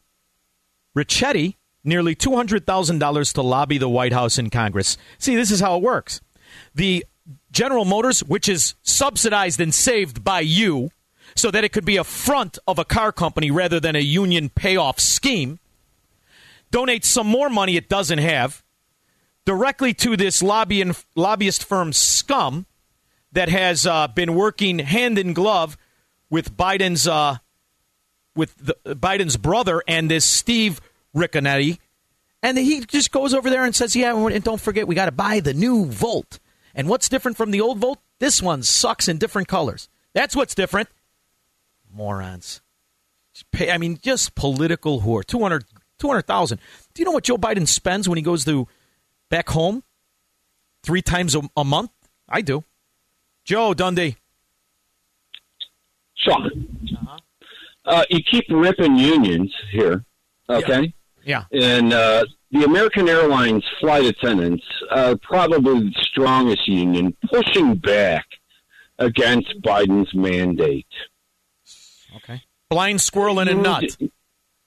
[0.97, 4.99] Ricchetti nearly $200,000 to lobby the White House in Congress.
[5.19, 6.21] See, this is how it works.
[6.75, 7.05] The
[7.51, 10.91] General Motors, which is subsidized and saved by you
[11.35, 14.49] so that it could be a front of a car company rather than a union
[14.49, 15.59] payoff scheme,
[16.73, 18.63] donates some more money it doesn't have
[19.45, 22.67] directly to this lobbying, lobbyist firm scum
[23.33, 25.77] that has uh, been working hand in glove
[26.31, 27.37] with Biden's uh,
[28.35, 30.81] with the, Biden's brother and this Steve
[31.17, 31.79] Ricchetti,
[32.43, 35.13] and he just goes over there and says, "Yeah, and don't forget, we got to
[35.13, 36.39] buy the new Volt.
[36.75, 37.99] And what's different from the old Volt?
[38.19, 39.89] This one sucks in different colors.
[40.13, 40.89] That's what's different."
[41.93, 42.61] Morons.
[43.53, 45.25] Pay, I mean, just political whore.
[45.25, 45.65] 200
[45.99, 46.59] 200,000.
[46.95, 48.69] Do you know what Joe Biden spends when he goes to
[49.31, 49.83] back home?
[50.83, 51.91] Three times a, a month?
[52.29, 52.65] I do.
[53.45, 54.17] Joe Dundee.
[56.17, 56.67] Shaun,
[57.85, 60.05] uh, you keep ripping unions here,
[60.49, 60.83] okay?
[60.83, 60.89] Yeah.
[61.53, 68.25] And uh, the American Airlines flight attendants are probably the strongest union pushing back
[68.99, 70.87] against Biden's mandate.
[72.17, 72.43] Okay.
[72.71, 73.97] Blind squirrel in a nut.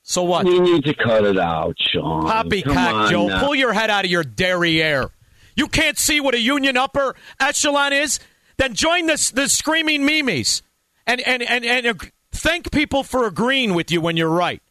[0.04, 0.46] So what?
[0.46, 2.26] You need to cut it out, Shaun.
[2.26, 3.28] Poppycock, Joe.
[3.28, 3.40] now.
[3.40, 5.10] Pull your head out of your derriere.
[5.56, 8.20] You can't see what a union upper echelon is?
[8.58, 10.64] Then join the, the screaming memes
[11.06, 14.62] and, and, and, and thank people for agreeing with you when you're right.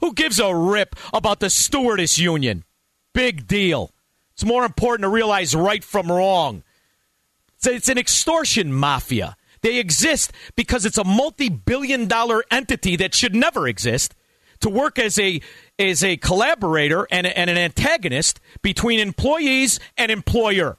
[0.00, 2.64] Who gives a rip about the stewardess union?
[3.12, 3.92] Big deal.
[4.32, 6.62] It's more important to realize right from wrong.
[7.64, 9.36] It's an extortion mafia.
[9.62, 14.14] They exist because it's a multi-billion dollar entity that should never exist
[14.60, 15.40] to work as a
[15.78, 20.78] as a collaborator and, and an antagonist between employees and employer.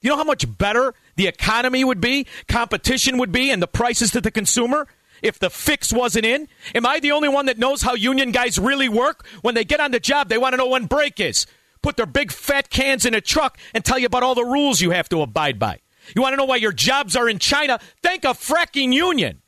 [0.00, 4.10] You know how much better the economy would be, competition would be, and the prices
[4.12, 4.86] to the consumer
[5.22, 6.48] if the fix wasn't in?
[6.74, 9.26] Am I the only one that knows how union guys really work?
[9.42, 11.46] When they get on the job, they want to know when break is.
[11.82, 14.80] Put their big fat cans in a truck and tell you about all the rules
[14.80, 15.80] you have to abide by.
[16.14, 17.78] You want to know why your jobs are in China?
[18.02, 19.42] Thank a fracking union.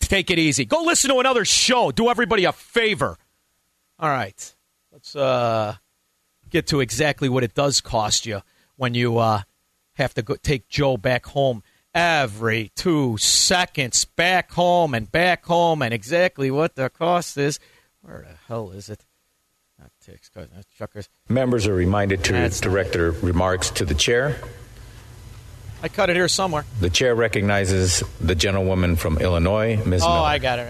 [0.00, 0.64] Take it easy.
[0.64, 1.90] Go listen to another show.
[1.90, 3.16] Do everybody a favor.
[3.98, 4.54] All right.
[4.90, 5.76] Let's uh,
[6.50, 8.42] get to exactly what it does cost you
[8.76, 9.42] when you uh,
[9.94, 11.62] have to go take Joe back home
[11.94, 17.58] every two seconds, back home and back home, and exactly what the cost is.
[18.00, 19.04] Where the hell is it?
[19.78, 21.08] Not ticks, not chuckers.
[21.28, 24.40] Members are reminded to That's direct their remarks to the chair.
[25.82, 26.64] I cut it here somewhere.
[26.80, 30.02] The chair recognizes the gentlewoman from Illinois, Ms.
[30.04, 30.20] Oh, Miller.
[30.20, 30.68] I got it.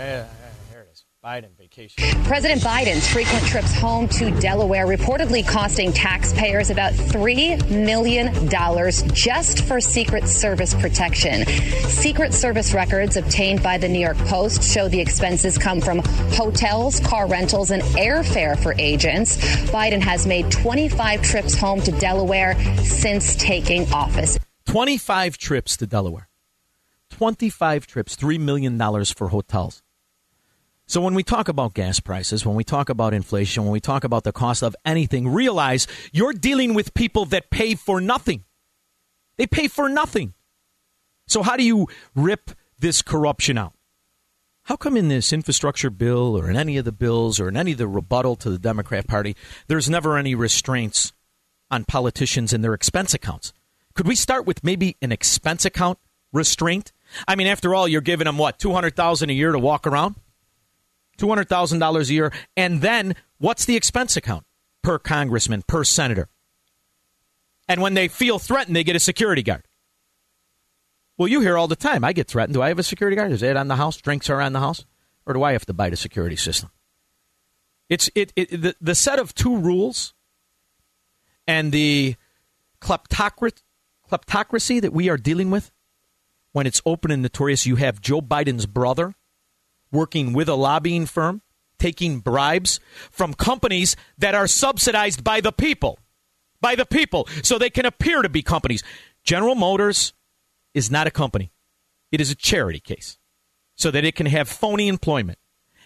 [0.70, 1.04] Here it is.
[1.22, 2.24] Biden vacation.
[2.24, 9.80] President Biden's frequent trips home to Delaware reportedly costing taxpayers about $3 million just for
[9.80, 11.44] Secret Service protection.
[11.88, 16.00] Secret Service records obtained by the New York Post show the expenses come from
[16.34, 19.36] hotels, car rentals, and airfare for agents.
[19.70, 22.54] Biden has made 25 trips home to Delaware
[22.84, 24.38] since taking office.
[24.66, 26.28] 25 trips to Delaware.
[27.10, 29.81] 25 trips, $3 million for hotels.
[30.86, 34.04] So when we talk about gas prices, when we talk about inflation, when we talk
[34.04, 38.44] about the cost of anything, realize you're dealing with people that pay for nothing.
[39.36, 40.34] They pay for nothing.
[41.28, 43.72] So how do you rip this corruption out?
[44.64, 47.72] How come in this infrastructure bill or in any of the bills or in any
[47.72, 49.34] of the rebuttal to the Democrat Party,
[49.66, 51.12] there's never any restraints
[51.70, 53.52] on politicians and their expense accounts?
[53.94, 55.98] Could we start with maybe an expense account
[56.32, 56.92] restraint?
[57.26, 60.14] I mean, after all, you're giving them what, 200000 a year to walk around?
[61.18, 62.32] $200,000 a year.
[62.56, 64.44] And then what's the expense account
[64.82, 66.28] per congressman, per senator?
[67.68, 69.64] And when they feel threatened, they get a security guard.
[71.16, 72.54] Well, you hear all the time, I get threatened.
[72.54, 73.32] Do I have a security guard?
[73.32, 73.96] Is it on the house?
[73.98, 74.84] Drinks are on the house?
[75.24, 76.70] Or do I have to buy the security system?
[77.88, 80.14] It's it, it the, the set of two rules
[81.46, 82.16] and the
[82.80, 83.52] kleptocracy
[84.80, 85.70] that we are dealing with
[86.52, 87.66] when it's open and notorious.
[87.66, 89.14] You have Joe Biden's brother
[89.92, 91.42] working with a lobbying firm,
[91.78, 95.98] taking bribes from companies that are subsidized by the people.
[96.60, 97.28] By the people.
[97.42, 98.82] So they can appear to be companies.
[99.24, 100.12] General Motors
[100.74, 101.52] is not a company,
[102.10, 103.18] it is a charity case.
[103.74, 105.38] So that it can have phony employment.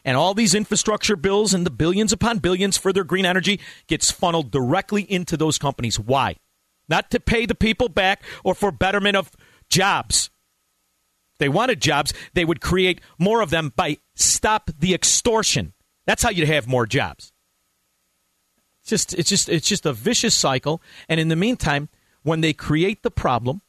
[0.05, 4.11] And all these infrastructure bills and the billions upon billions for their green energy gets
[4.11, 5.99] funneled directly into those companies.
[5.99, 6.37] Why?
[6.89, 9.33] Not to pay the people back or for betterment of
[9.69, 10.31] jobs
[11.39, 15.73] they wanted jobs, they would create more of them by stop the extortion.
[16.07, 17.33] That's how you'd have more jobs.
[18.83, 20.81] It's just it's just it's just a vicious cycle.
[21.09, 21.89] And in the meantime,
[22.23, 23.63] when they create the problem,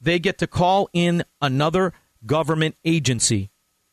[0.00, 1.92] they get to call in another
[2.24, 3.50] government agency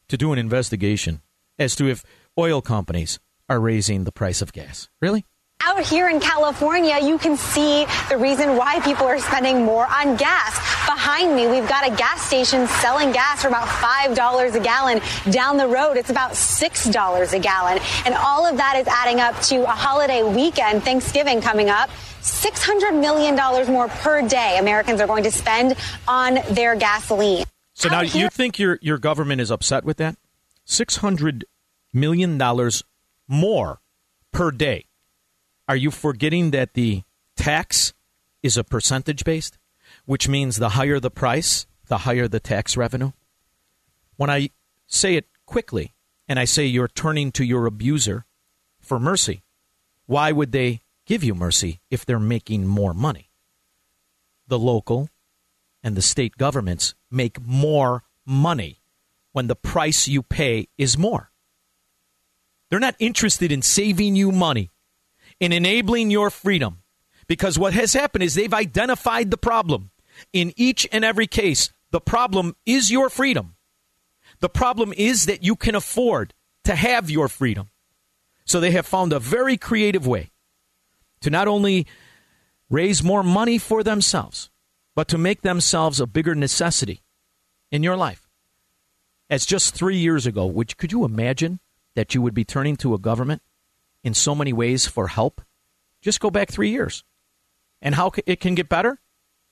[0.07, 1.21] to do an investigation
[1.59, 2.03] as to if
[2.37, 4.89] oil companies are raising the price of gas.
[5.01, 5.25] Really?
[5.65, 10.17] Out here in California, you can see the reason why people are spending more on
[10.17, 10.57] gas.
[10.85, 15.01] Behind me, we've got a gas station selling gas for about $5 a gallon.
[15.31, 17.79] Down the road, it's about $6 a gallon.
[18.05, 21.89] And all of that is adding up to a holiday weekend, Thanksgiving coming up.
[22.21, 23.35] $600 million
[23.71, 25.75] more per day Americans are going to spend
[26.09, 27.45] on their gasoline.
[27.73, 30.15] So now you think your your government is upset with that?
[30.63, 31.45] Six hundred
[31.91, 32.83] million dollars
[33.27, 33.81] more
[34.31, 34.85] per day.
[35.73, 37.01] Are you forgetting that the
[37.35, 37.95] tax
[38.43, 39.57] is a percentage based,
[40.05, 43.11] which means the higher the price, the higher the tax revenue?
[44.15, 44.51] When I
[44.85, 45.95] say it quickly
[46.27, 48.27] and I say you're turning to your abuser
[48.79, 49.41] for mercy,
[50.05, 53.31] why would they give you mercy if they're making more money?
[54.47, 55.09] The local
[55.81, 58.83] and the state governments make more money
[59.31, 61.31] when the price you pay is more.
[62.69, 64.69] They're not interested in saving you money,
[65.43, 66.77] in enabling your freedom,
[67.27, 69.91] because what has happened is they've identified the problem.
[70.31, 73.57] In each and every case, the problem is your freedom.
[74.39, 76.33] The problem is that you can afford
[76.63, 77.69] to have your freedom.
[78.45, 80.31] So they have found a very creative way
[81.19, 81.87] to not only
[82.69, 84.49] raise more money for themselves,
[84.95, 87.01] but to make themselves a bigger necessity
[87.69, 88.29] in your life.
[89.29, 91.59] As just three years ago, which could you imagine
[91.95, 93.41] that you would be turning to a government
[94.03, 95.41] in so many ways for help?
[96.01, 97.03] Just go back three years.
[97.81, 98.99] And how it can get better?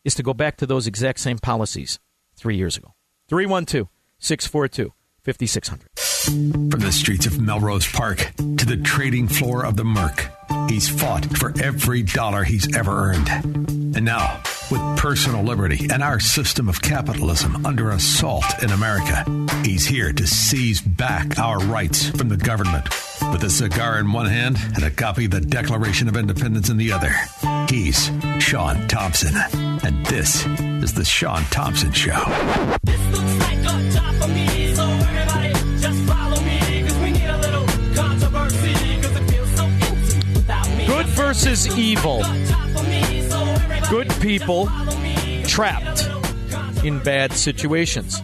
[0.03, 1.99] is to go back to those exact same policies
[2.35, 2.93] three years ago.
[3.29, 3.87] 312
[4.19, 4.93] 642
[5.23, 5.89] 5600.
[6.71, 10.29] From the streets of Melrose Park to the trading floor of the Merc,
[10.69, 13.27] he's fought for every dollar he's ever earned.
[13.95, 19.25] And now, with personal liberty and our system of capitalism under assault in America,
[19.63, 22.87] he's here to seize back our rights from the government.
[23.31, 26.77] With a cigar in one hand and a copy of the Declaration of Independence in
[26.77, 27.13] the other,
[27.69, 29.33] he's Shaun Thompson.
[29.53, 30.45] And this
[30.83, 32.11] is The Shaun Thompson Show.
[32.11, 34.75] like a job for me.
[34.75, 36.83] So everybody just follow me.
[36.83, 37.65] Cause we need a little
[37.95, 39.01] controversy.
[39.01, 39.65] Cause it feels so
[40.33, 40.85] without me.
[40.85, 42.23] Good versus evil.
[43.89, 44.69] Good people
[45.45, 46.07] trapped
[46.83, 48.21] in bad situations.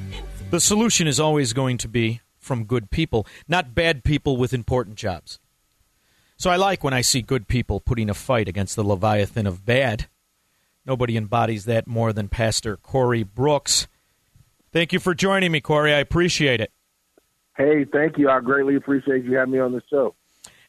[0.52, 4.96] The solution is always going to be from good people, not bad people with important
[4.96, 5.40] jobs.
[6.38, 9.66] So I like when I see good people putting a fight against the Leviathan of
[9.66, 10.08] bad.
[10.86, 13.88] Nobody embodies that more than Pastor Corey Brooks.
[14.72, 15.94] Thank you for joining me, Corey.
[15.94, 16.72] I appreciate it.
[17.58, 18.30] Hey, thank you.
[18.30, 20.16] I greatly appreciate you having me on the show.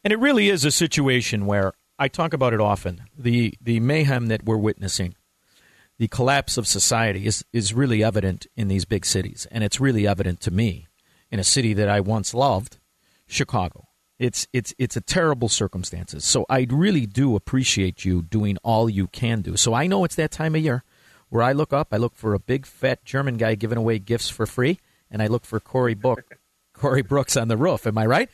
[0.03, 3.03] And it really is a situation where I talk about it often.
[3.17, 5.15] The the mayhem that we're witnessing,
[5.99, 10.07] the collapse of society is is really evident in these big cities, and it's really
[10.07, 10.88] evident to me
[11.31, 12.79] in a city that I once loved,
[13.27, 13.89] Chicago.
[14.19, 16.25] It's it's it's a terrible circumstances.
[16.25, 19.57] So I really do appreciate you doing all you can do.
[19.57, 20.83] So I know it's that time of year
[21.29, 24.29] where I look up, I look for a big fat German guy giving away gifts
[24.29, 26.39] for free, and I look for Corey Book,
[26.73, 27.87] Corey Brooks on the roof.
[27.87, 28.29] Am I right?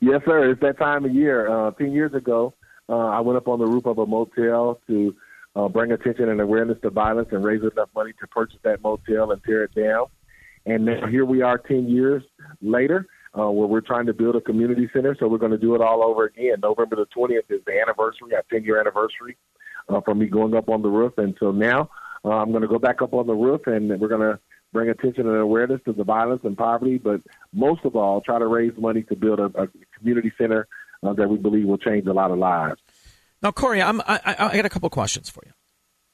[0.00, 0.50] Yes, sir.
[0.50, 1.48] It's that time of year.
[1.48, 2.54] Uh, Ten years ago,
[2.88, 5.14] uh, I went up on the roof of a motel to
[5.56, 9.30] uh, bring attention and awareness to violence and raise enough money to purchase that motel
[9.30, 10.06] and tear it down.
[10.66, 12.22] And now here we are, ten years
[12.62, 13.06] later,
[13.38, 15.16] uh, where we're trying to build a community center.
[15.18, 16.56] So we're going to do it all over again.
[16.62, 19.36] November the twentieth is the anniversary, our ten year anniversary
[19.88, 21.18] uh, for me going up on the roof.
[21.18, 21.90] And so now
[22.24, 24.38] uh, I'm going to go back up on the roof, and we're going to
[24.72, 27.20] bring attention and awareness to the violence and poverty, but
[27.52, 30.66] most of all, try to raise money to build a, a community center
[31.04, 32.80] uh, that we believe will change a lot of lives.
[33.40, 35.52] Now, Corey, I'm, I, I I got a couple questions for you.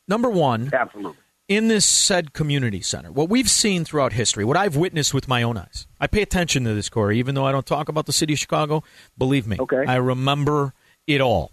[0.09, 1.17] Number one, absolutely.
[1.51, 5.43] In this said community center, what we've seen throughout history, what I've witnessed with my
[5.43, 8.13] own eyes, I pay attention to this, Corey, even though I don't talk about the
[8.13, 8.85] city of Chicago.
[9.19, 9.85] Believe me, okay.
[9.85, 10.75] I remember
[11.09, 11.51] it all,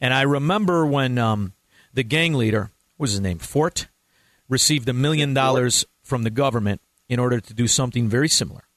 [0.00, 1.54] and I remember when um,
[1.92, 3.88] the gang leader, what was his name, Fort,
[4.48, 8.68] received a million dollars from the government in order to do something very similar.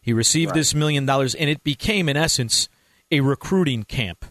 [0.00, 0.60] He received Right.
[0.60, 2.68] this million dollars, and it became, in essence,
[3.10, 4.26] a recruiting camp.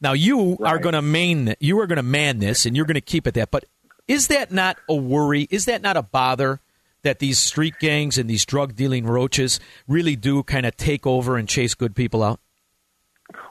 [0.00, 2.94] Now you are going to main you are going to man this, and you're going
[2.94, 3.50] to keep it that.
[3.50, 3.64] But
[4.08, 5.46] is that not a worry?
[5.50, 6.60] Is that not a bother
[7.02, 11.36] that these street gangs and these drug dealing roaches really do kind of take over
[11.36, 12.40] and chase good people out?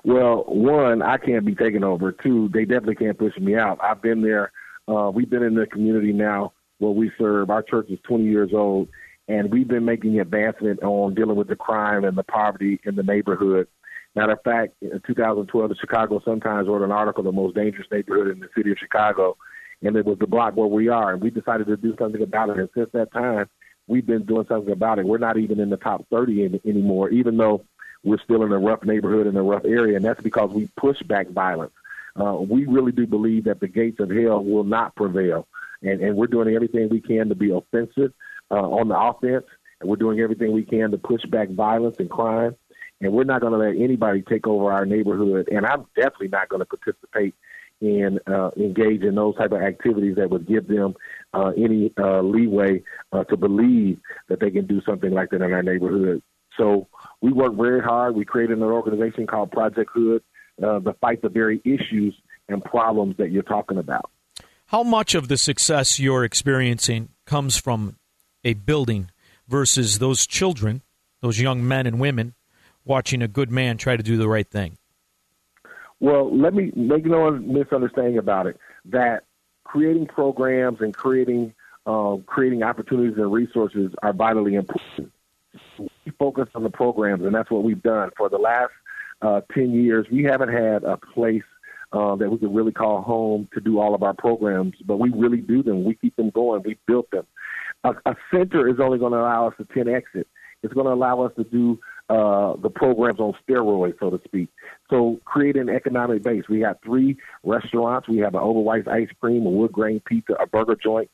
[0.03, 2.11] Well, one, I can't be taken over.
[2.11, 3.79] Two, they definitely can't push me out.
[3.81, 4.51] I've been there.
[4.87, 7.49] Uh, we've been in the community now where we serve.
[7.49, 8.89] Our church is 20 years old,
[9.27, 13.03] and we've been making advancement on dealing with the crime and the poverty in the
[13.03, 13.67] neighborhood.
[14.15, 18.27] Matter of fact, in 2012, the Chicago Sun-Times wrote an article, "The Most Dangerous Neighborhood
[18.27, 19.37] in the City of Chicago,"
[19.83, 21.13] and it was the block where we are.
[21.13, 22.57] And we decided to do something about it.
[22.57, 23.49] And since that time,
[23.87, 25.05] we've been doing something about it.
[25.05, 27.65] We're not even in the top 30 in, anymore, even though
[28.03, 31.01] we're still in a rough neighborhood in a rough area, and that's because we push
[31.03, 31.73] back violence.
[32.19, 35.47] Uh, we really do believe that the gates of hell will not prevail,
[35.81, 38.13] and, and we're doing everything we can to be offensive
[38.51, 39.45] uh, on the offense,
[39.79, 42.55] and we're doing everything we can to push back violence and crime,
[43.01, 46.49] and we're not going to let anybody take over our neighborhood, and I'm definitely not
[46.49, 47.35] going to participate
[47.83, 50.95] in uh, engage in those type of activities that would give them
[51.33, 52.81] uh, any uh, leeway
[53.11, 56.23] uh, to believe that they can do something like that in our neighborhood.
[56.57, 56.87] So
[57.21, 58.15] we work very hard.
[58.15, 60.23] We created an organization called Project Hood
[60.63, 62.15] uh, to fight the very issues
[62.47, 64.09] and problems that you're talking about.
[64.67, 67.97] How much of the success you're experiencing comes from
[68.45, 69.11] a building
[69.47, 70.83] versus those children,
[71.21, 72.33] those young men and women,
[72.85, 74.77] watching a good man try to do the right thing?
[76.03, 78.59] Well, let me make no misunderstanding about it.
[78.83, 79.23] That
[79.63, 81.53] creating programs and creating
[81.85, 85.13] uh, creating opportunities and resources are vitally important.
[85.79, 88.73] We focus on the programs, and that's what we've done for the last
[89.21, 90.05] uh, ten years.
[90.11, 91.43] We haven't had a place
[91.93, 95.09] uh, that we could really call home to do all of our programs, but we
[95.09, 95.85] really do them.
[95.85, 96.63] We keep them going.
[96.65, 97.25] We built them.
[97.85, 100.27] A, a center is only going to allow us to 10x it.
[100.63, 101.79] It's going to allow us to do
[102.09, 104.49] uh, the programs on steroids, so to speak.
[104.89, 106.43] So create an economic base.
[106.49, 108.07] We got three restaurants.
[108.07, 111.09] We have an Overweight ice cream, a wood grain pizza, a burger joint.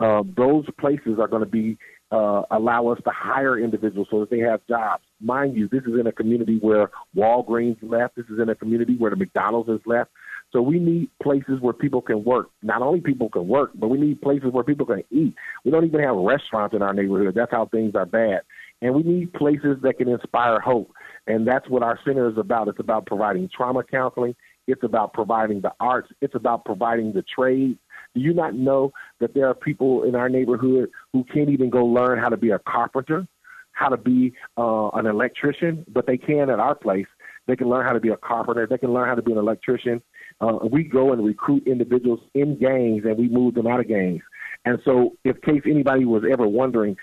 [0.00, 1.78] Uh, those places are going to be
[2.10, 5.02] uh, allow us to hire individuals so that they have jobs.
[5.20, 8.16] Mind you, this is in a community where Walgreens left.
[8.16, 10.10] This is in a community where the McDonald's has left.
[10.52, 12.50] So we need places where people can work.
[12.62, 15.34] Not only people can work, but we need places where people can eat.
[15.64, 17.34] We don't even have restaurants in our neighborhood.
[17.34, 18.42] That's how things are bad.
[18.82, 20.92] And we need places that can inspire hope.
[21.26, 22.68] And that's what our center is about.
[22.68, 24.34] It's about providing trauma counseling.
[24.66, 26.10] It's about providing the arts.
[26.20, 27.78] It's about providing the trades.
[28.14, 31.84] Do you not know that there are people in our neighborhood who can't even go
[31.84, 33.26] learn how to be a carpenter,
[33.72, 37.06] how to be uh, an electrician, but they can at our place.
[37.46, 38.66] They can learn how to be a carpenter.
[38.68, 40.02] They can learn how to be an electrician.
[40.40, 44.22] Uh, we go and recruit individuals in gangs and we move them out of gangs.
[44.64, 46.96] And so, if case anybody was ever wondering,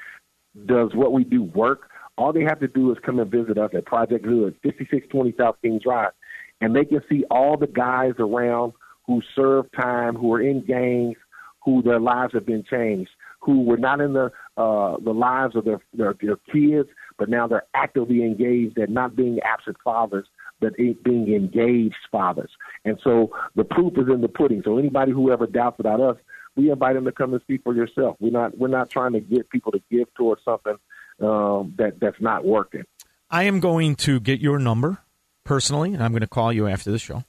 [0.66, 1.89] does what we do work?
[2.18, 5.55] All they have to do is come and visit us at Project Hood, 5620 South
[5.62, 6.12] King Drive,
[6.60, 8.74] and they can see all the guys around
[9.07, 11.18] who serve time, who are in gangs,
[11.64, 15.66] who their lives have been changed, who were not in the uh, the lives of
[15.66, 20.28] their, their their kids, but now they're actively engaged at not being absent fathers,
[20.60, 22.51] but in, being engaged fathers.
[22.86, 24.62] And so the proof is in the pudding.
[24.66, 26.18] So anybody who ever doubts about us,
[26.60, 28.18] we invite them to come and see for yourself.
[28.20, 30.76] We're not we're not trying to get people to give towards something
[31.22, 32.84] um, that that's not working.
[33.30, 34.99] I am going to get your number
[35.45, 37.24] personally, and I'm going to call you after the show.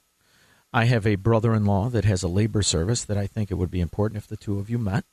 [0.72, 3.54] I have a brother in law that has a labor service that I think it
[3.54, 5.04] would be important if the two of you met,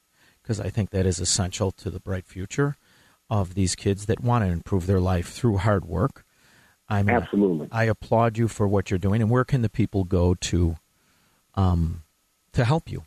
[0.41, 2.76] because I think that is essential to the bright future
[3.30, 6.24] of these kids that want to improve their life through hard work.
[6.89, 7.68] I'm Absolutely.
[7.72, 9.22] I applaud you for what you're doing.
[9.22, 10.78] And where can the people go to
[11.55, 12.03] um,
[12.53, 13.03] to help you?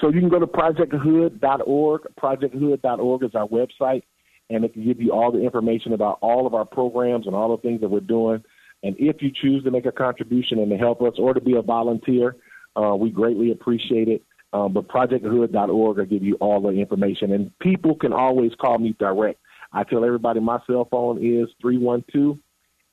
[0.00, 2.02] So you can go to projecthood.org.
[2.20, 4.02] Projecthood.org is our website,
[4.48, 7.56] and it can give you all the information about all of our programs and all
[7.56, 8.42] the things that we're doing.
[8.82, 11.56] And if you choose to make a contribution and to help us or to be
[11.56, 12.36] a volunteer,
[12.76, 14.22] uh, we greatly appreciate it.
[14.52, 17.32] Um, but projecthood.org will give you all the information.
[17.32, 19.40] And people can always call me direct.
[19.72, 22.38] I tell everybody my cell phone is 312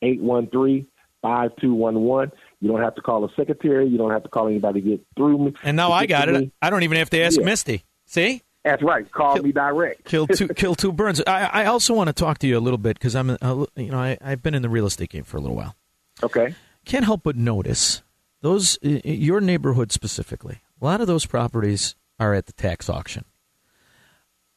[0.01, 0.87] 813
[1.21, 2.31] 5211.
[2.61, 3.87] You don't have to call a secretary.
[3.87, 5.53] You don't have to call anybody to get through me.
[5.63, 6.39] And now I got it.
[6.39, 6.51] me.
[6.61, 7.45] I don't even have to ask Yeah.
[7.45, 7.83] Misty.
[8.05, 8.41] See?
[8.63, 9.09] That's right.
[9.11, 10.05] Call me direct.
[10.05, 11.21] kill two kill two birds.
[11.27, 13.91] I, I also want to talk to you a little bit because I'm a, you
[13.91, 15.75] know I, I've been in the real estate game for a little while.
[16.23, 16.55] Okay.
[16.85, 18.01] Can't help but notice
[18.41, 20.61] those your neighborhood specifically.
[20.81, 23.25] A lot of those properties are at the tax auction.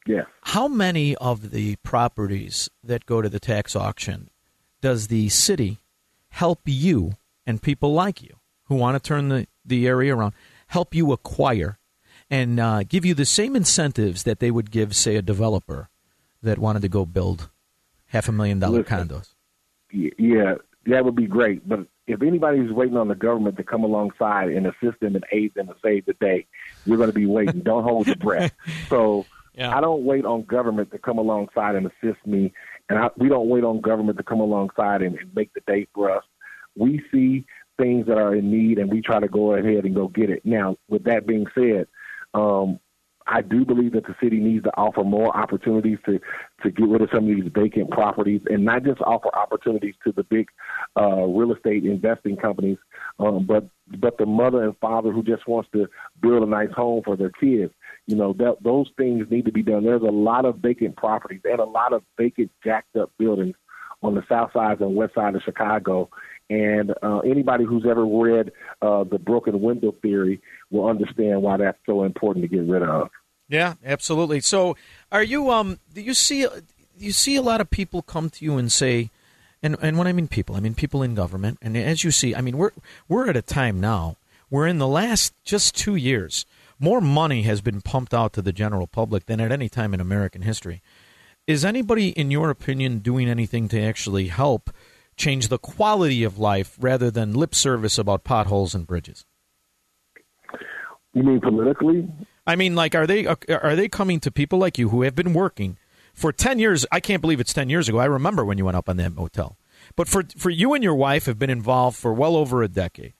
[0.06, 0.22] Yeah.
[0.42, 4.30] How many of the properties that go to the tax auction
[4.80, 5.78] does the city
[6.30, 7.12] help you
[7.48, 8.36] and people like you
[8.66, 10.34] who want to turn the, the area around
[10.68, 11.78] help you acquire
[12.30, 15.88] and uh, give you the same incentives that they would give, say, a developer
[16.42, 17.48] that wanted to go build
[18.08, 19.08] half a million dollar Listen.
[19.08, 19.34] condos?
[19.90, 21.66] Yeah, that would be great.
[21.66, 25.54] But if anybody's waiting on the government to come alongside and assist them and aid
[25.54, 26.46] them to save the day,
[26.86, 27.60] we're going to be waiting.
[27.60, 28.52] don't hold your breath.
[28.90, 29.24] So
[29.58, 32.52] I don't wait on government to come alongside and assist me,
[32.90, 35.88] and I, we don't wait on government to come alongside and, and make the day
[35.94, 36.24] for us.
[36.78, 37.44] We see
[37.78, 40.44] things that are in need, and we try to go ahead and go get it.
[40.44, 41.86] Now, with that being said,
[42.34, 42.80] um,
[43.30, 46.18] I do believe that the city needs to offer more opportunities to
[46.62, 50.12] to get rid of some of these vacant properties, and not just offer opportunities to
[50.12, 50.48] the big
[50.98, 52.78] uh, real estate investing companies,
[53.18, 53.68] um, but
[53.98, 55.86] but the mother and father who just wants to
[56.22, 57.72] build a nice home for their kids.
[58.06, 59.84] You know, that, those things need to be done.
[59.84, 63.56] There's a lot of vacant properties and a lot of vacant, jacked up buildings
[64.02, 66.08] on the south side and west side of Chicago.
[66.50, 70.40] And uh, anybody who's ever read uh, the broken window theory
[70.70, 73.10] will understand why that's so important to get rid of.
[73.48, 74.40] Yeah, absolutely.
[74.40, 74.76] So,
[75.10, 78.44] are you um do you see do you see a lot of people come to
[78.44, 79.10] you and say
[79.62, 82.34] and and when I mean people, I mean people in government and as you see,
[82.34, 82.72] I mean we're
[83.08, 84.16] we're at a time now
[84.50, 86.46] where in the last just 2 years
[86.78, 90.00] more money has been pumped out to the general public than at any time in
[90.00, 90.82] American history.
[91.46, 94.70] Is anybody in your opinion doing anything to actually help
[95.18, 99.26] change the quality of life rather than lip service about potholes and bridges?
[101.12, 102.08] You mean politically?
[102.46, 105.34] I mean, like, are they are they coming to people like you who have been
[105.34, 105.76] working
[106.14, 106.86] for ten years?
[106.90, 107.98] I can't believe it's ten years ago.
[107.98, 109.58] I remember when you went up on that motel.
[109.96, 113.14] But for for you and your wife have been involved for well over a decade.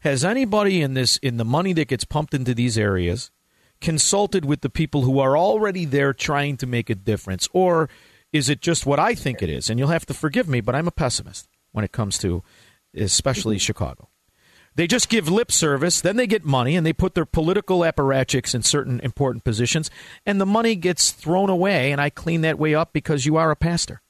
[0.00, 3.30] Has anybody in this in the money that gets pumped into these areas
[3.80, 7.88] consulted with the people who are already there trying to make a difference, or
[8.32, 9.70] is it just what I think it is?
[9.70, 12.42] And you'll have to forgive me, but I'm a pessimist when it comes to,
[12.94, 14.08] especially Chicago.
[14.74, 18.54] They just give lip service, then they get money, and they put their political apparatchiks
[18.54, 19.90] in certain important positions,
[20.24, 21.90] and the money gets thrown away.
[21.90, 24.02] And I clean that way up because you are a pastor.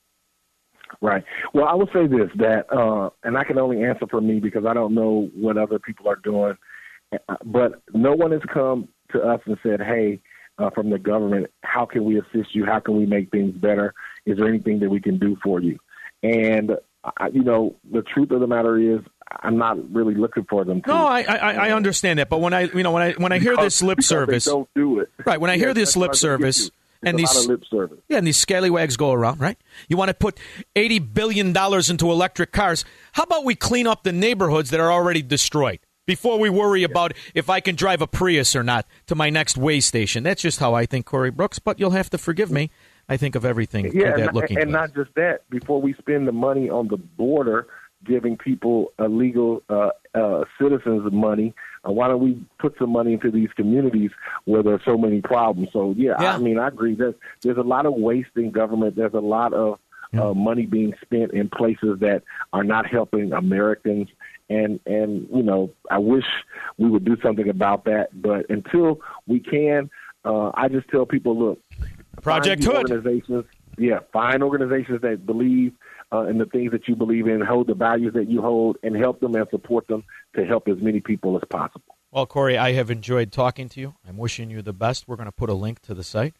[1.00, 1.24] Right.
[1.54, 4.66] Well, I will say this that, uh, and I can only answer for me because
[4.66, 6.54] I don't know what other people are doing.
[7.44, 10.20] But no one has come to us and said, "Hey,
[10.58, 12.66] uh, from the government, how can we assist you?
[12.66, 13.94] How can we make things better?
[14.28, 15.78] Is there anything that we can do for you?"
[16.22, 16.72] And
[17.04, 19.00] I, you know, the truth of the matter is,
[19.40, 20.82] I'm not really looking for them.
[20.82, 23.32] To, No, I, I I understand that, but when I you know when I when
[23.32, 25.10] I hear this lip service, don't do it.
[25.24, 25.40] right?
[25.40, 26.70] When I Yeah, hear this lip what I get service
[27.04, 27.98] and a these lot of lip service.
[28.08, 29.56] yeah, and these scallywags go around, right?
[29.88, 30.38] You want to put
[30.74, 32.84] eighty billion dollars into electric cars?
[33.12, 37.12] How about we clean up the neighborhoods that are already destroyed before we worry about
[37.34, 40.24] if I can drive a Prius or not to my next way station?
[40.24, 41.58] That's just how I think, Corey Brooks.
[41.60, 42.70] But you'll have to forgive me.
[43.08, 45.48] I think of everything Yeah, and, looking and not just that.
[45.48, 47.66] Before we spend the money on the border,
[48.04, 51.54] giving people illegal uh, uh, citizens money,
[51.86, 54.10] uh, why don't we put some money into these communities
[54.44, 55.70] where there's so many problems?
[55.72, 56.34] So yeah, Yeah.
[56.34, 56.94] I mean, I agree.
[56.94, 58.96] There's there's a lot of waste in government.
[58.96, 59.78] There's a lot of
[60.16, 64.08] uh, money being spent in places that are not helping Americans.
[64.50, 66.24] And and you know, I wish
[66.78, 68.08] we would do something about that.
[68.20, 69.90] But until we can,
[70.24, 71.60] uh, I just tell people, look,
[72.22, 72.90] Project Hood.
[72.90, 73.44] organizations.
[73.76, 75.72] Yeah, find organizations that believe
[76.12, 78.96] uh, in the things that you believe in, hold the values that you hold, and
[78.96, 80.02] help them and support them
[80.34, 81.96] to help as many people as possible.
[82.10, 83.94] Well, Corey, I have enjoyed talking to you.
[84.06, 85.06] I'm wishing you the best.
[85.06, 86.34] We're going to put a link to the site.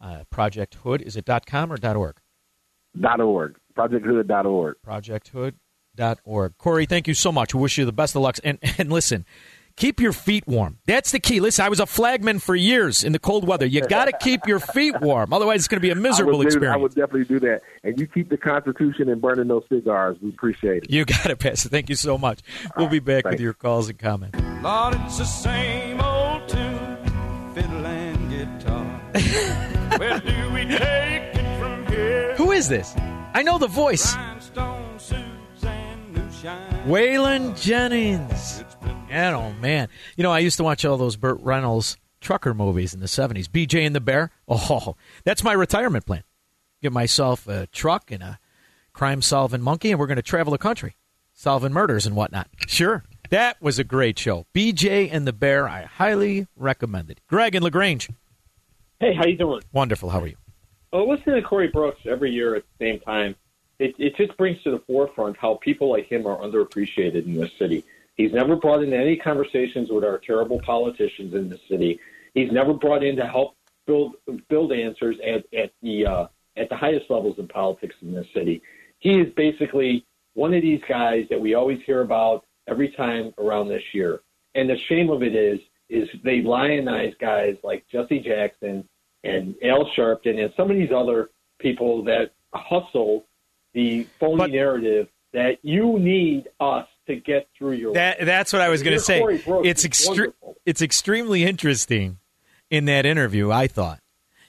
[0.00, 1.00] Uh, Project Hood.
[1.00, 2.16] Is it .com or .org?
[3.00, 3.56] Dot org.
[3.76, 4.76] ProjectHood.org.
[4.84, 6.58] ProjectHood.org.
[6.58, 7.54] Corey, thank you so much.
[7.54, 8.36] We wish you the best of luck.
[8.42, 9.24] And, and listen,
[9.76, 10.78] keep your feet warm.
[10.86, 11.40] That's the key.
[11.40, 13.66] Listen, I was a flagman for years in the cold weather.
[13.66, 15.32] You got to keep your feet warm.
[15.32, 16.74] Otherwise, it's going to be a miserable I would, do- experience.
[16.74, 17.62] I would definitely do that.
[17.84, 20.16] And you keep the Constitution and burning those cigars.
[20.22, 20.90] We appreciate it.
[20.90, 21.68] You got it, Pastor.
[21.68, 22.40] Thank you so much.
[22.76, 24.38] We'll be back with your calls and comments.
[24.62, 29.00] Lord, it's the same old tune, fiddle and guitar.
[29.98, 32.34] Where do we take it from here?
[32.36, 32.94] Who is this?
[33.34, 34.14] I know the voice.
[34.14, 36.86] Rhinestone suits and new shine.
[36.86, 38.64] Waylon Jennings.
[39.12, 42.94] And oh man, you know I used to watch all those Burt Reynolds trucker movies
[42.94, 43.46] in the '70s.
[43.46, 44.30] BJ and the Bear.
[44.48, 46.24] Oh, that's my retirement plan.
[46.80, 48.38] Get myself a truck and a
[48.94, 50.96] crime-solving monkey, and we're going to travel the country,
[51.34, 52.48] solving murders and whatnot.
[52.66, 54.46] Sure, that was a great show.
[54.54, 55.68] BJ and the Bear.
[55.68, 57.20] I highly recommend it.
[57.28, 58.08] Greg and La Grange.
[58.98, 59.60] Hey, how you doing?
[59.72, 60.08] Wonderful.
[60.08, 60.36] How are you?
[60.90, 63.36] Well, listening to Corey Brooks every year at the same time,
[63.78, 67.52] it, it just brings to the forefront how people like him are underappreciated in this
[67.58, 67.84] city.
[68.16, 71.98] He's never brought in any conversations with our terrible politicians in the city.
[72.34, 73.56] He's never brought in to help
[73.86, 74.14] build
[74.48, 78.62] build answers at, at the uh, at the highest levels in politics in this city.
[78.98, 83.68] He is basically one of these guys that we always hear about every time around
[83.68, 84.20] this year.
[84.54, 88.88] And the shame of it is, is they lionize guys like Jesse Jackson
[89.24, 93.26] and Al Sharpton and some of these other people that hustle
[93.74, 98.68] the phony narrative that you need us to get through your That, that's what I
[98.68, 99.20] was going to say.
[99.20, 100.32] Brooks It's extre-
[100.64, 102.18] it's extremely interesting
[102.70, 103.50] in that interview.
[103.50, 104.00] I thought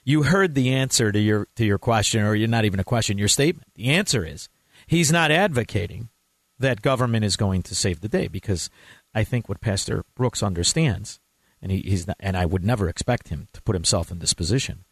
[0.04, 3.18] you heard the answer to your to your question, or you're not even a question,
[3.18, 3.68] your statement.
[3.74, 4.48] The answer is
[4.86, 6.08] he's not advocating
[6.58, 8.70] that government is going to save the day because
[9.14, 11.20] I think what Pastor Brooks understands,
[11.60, 14.34] and he, he's not, and I would never expect him to put himself in this
[14.34, 14.84] position,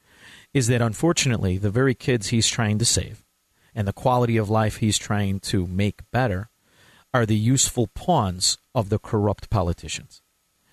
[0.53, 3.25] is that unfortunately the very kids he's trying to save
[3.75, 6.51] and the quality of life he's trying to make better
[7.15, 10.23] are the useful pawns of the corrupt politicians.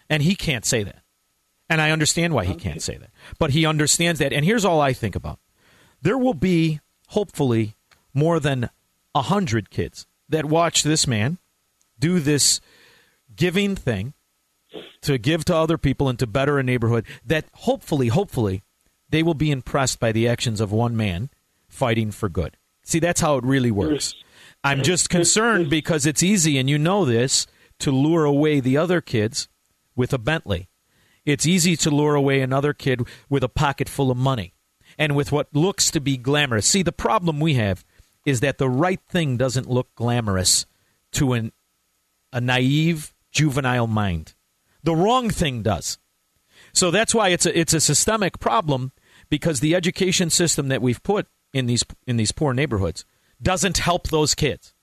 [0.09, 1.03] And he can't say that.
[1.69, 3.11] And I understand why he can't say that.
[3.37, 4.33] But he understands that.
[4.33, 5.39] And here's all I think about
[6.01, 6.79] there will be,
[7.09, 7.75] hopefully,
[8.13, 8.69] more than
[9.13, 11.37] a hundred kids that watch this man
[11.99, 12.61] do this
[13.35, 14.13] giving thing
[15.01, 18.63] to give to other people and to better a neighborhood that hopefully, hopefully,
[19.09, 21.29] they will be impressed by the actions of one man
[21.67, 22.57] fighting for good.
[22.83, 24.15] See, that's how it really works.
[24.63, 27.47] I'm just concerned because it's easy, and you know this,
[27.79, 29.47] to lure away the other kids
[29.95, 30.69] with a Bentley.
[31.25, 34.53] It's easy to lure away another kid with a pocket full of money
[34.97, 36.65] and with what looks to be glamorous.
[36.65, 37.85] See, the problem we have
[38.25, 40.65] is that the right thing doesn't look glamorous
[41.13, 41.51] to an,
[42.33, 44.33] a naive, juvenile mind.
[44.83, 45.97] The wrong thing does.
[46.73, 48.91] So that's why it's a, it's a systemic problem
[49.29, 53.05] because the education system that we've put in these in these poor neighborhoods
[53.41, 54.73] doesn't help those kids.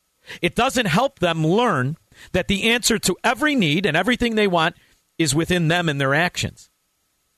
[0.42, 1.96] It doesn't help them learn
[2.32, 4.76] that the answer to every need and everything they want
[5.18, 6.70] is within them and their actions.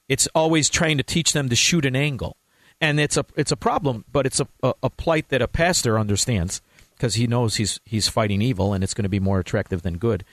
[0.08, 2.36] It's always trying to teach them to shoot an angle.
[2.80, 5.98] And it's a it's a problem, but it's a, a, a plight that a pastor
[5.98, 6.62] understands
[6.96, 9.98] because he knows he's he's fighting evil and it's going to be more attractive than
[9.98, 10.24] good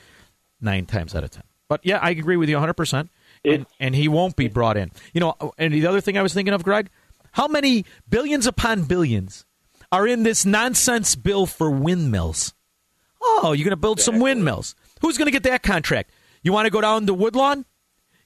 [0.62, 1.44] nine times out of ten.
[1.68, 3.10] But yeah, I agree with you 100%.
[3.44, 4.92] And, and he won't be brought in.
[5.14, 6.90] You know, and the other thing I was thinking of, Greg,
[7.32, 9.45] how many billions upon billions
[9.92, 12.54] are in this nonsense bill for windmills?
[13.22, 14.76] Oh, you're going to build some windmills.
[15.02, 16.12] Who's going to get that contract?
[16.44, 17.66] You want to go down to Woodlawn?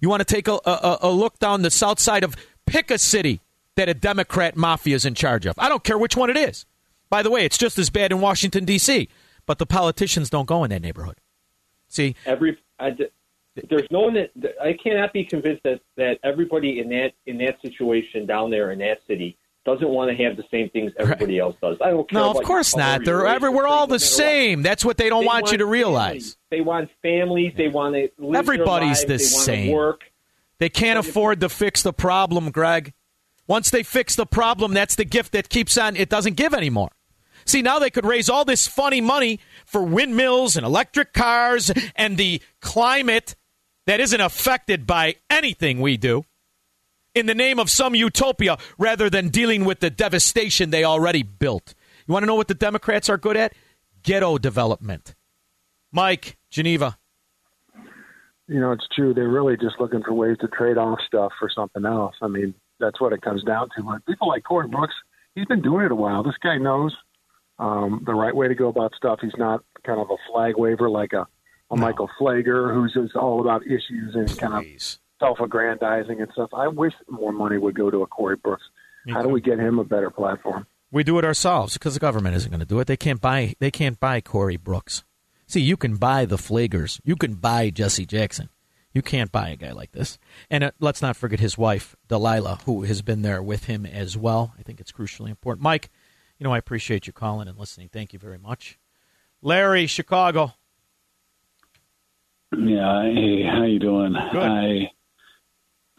[0.02, 2.36] You want to take a, a, a look down the south side of
[2.66, 3.42] pick a city
[3.76, 5.56] that a Democrat mafia is in charge of.
[5.58, 6.66] I don't care which one it is.
[7.10, 9.10] By the way, it's just as bad in Washington, D.C.,
[9.46, 11.18] but the politicians don't go in that neighborhood.
[11.88, 12.96] See, every I,
[13.68, 14.32] there's no one that
[14.62, 18.80] I cannot be convinced that that everybody in that in that situation down there in
[18.80, 21.78] that city doesn't want to have the same things everybody else does.
[21.84, 22.20] I don't care.
[22.22, 23.04] No, of course not.
[23.04, 24.02] They're every, we're all the what.
[24.02, 24.62] same.
[24.62, 26.10] That's what they don't They want, you to want realize.
[26.10, 26.38] families.
[26.50, 27.54] They want families.
[27.58, 29.72] They want to live Everybody's the they same.
[29.72, 30.02] Work.
[30.60, 32.94] They can't afford to fix the problem, Greg.
[33.48, 35.96] Once they fix the problem, that's the gift that keeps on.
[35.96, 36.90] It doesn't give anymore.
[37.46, 42.18] See, now they could raise all this funny money for windmills and electric cars and
[42.18, 43.36] the climate
[43.88, 46.26] that isn't affected by anything we do
[47.20, 51.74] in the name of some utopia rather than dealing with the devastation they already built.
[52.08, 53.54] You want to know what the Democrats are good at?
[54.02, 55.14] Ghetto development.
[55.92, 56.98] Mike, Geneva.
[58.48, 59.14] you know, it's true.
[59.14, 62.16] They're really just looking for ways to trade off stuff for something else.
[62.22, 63.84] I mean, that's what it comes down to.
[63.84, 64.96] Like people like Corey Brooks,
[65.36, 66.24] he's been doing it a while.
[66.24, 66.96] This guy knows
[67.60, 69.20] um, the right way to go about stuff.
[69.22, 71.28] He's not kind of a flag waver like a,
[71.70, 74.64] a Michael Pfleger, who's just all about issues and kind of
[75.20, 76.50] self-aggrandizing and stuff.
[76.54, 78.64] I wish more money would go to a Corey Brooks.
[79.10, 80.68] How do we get him a better platform?
[80.92, 82.88] We do it ourselves because the government isn't going to do it.
[82.88, 83.56] They can't buy.
[83.60, 85.04] They can't buy Corey Brooks.
[85.48, 87.00] See, you can buy the Pflegers.
[87.04, 88.50] You can buy Jesse Jackson.
[88.94, 90.18] You can't buy a guy like this.
[90.50, 94.18] And uh, let's not forget his wife, Delilah, who has been there with him as
[94.18, 94.54] well.
[94.60, 95.64] I think it's crucially important.
[95.64, 95.90] Mike,
[96.38, 97.90] you know I appreciate you calling and listening.
[97.92, 98.80] Thank you very much.
[99.42, 100.54] Larry, Chicago.
[102.52, 104.14] Yeah, hey, how you doing?
[104.32, 104.42] Good.
[104.42, 104.92] I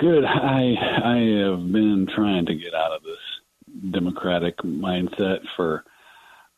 [0.00, 0.24] good.
[0.24, 0.74] I
[1.04, 5.84] I have been trying to get out of this democratic mindset for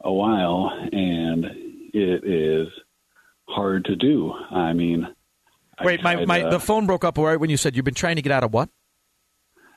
[0.00, 1.44] a while, and
[1.92, 2.68] it is
[3.48, 4.32] hard to do.
[4.50, 5.06] I mean,
[5.78, 7.84] I Wait, my, tried, my uh, the phone broke up right when you said you've
[7.84, 8.68] been trying to get out of what?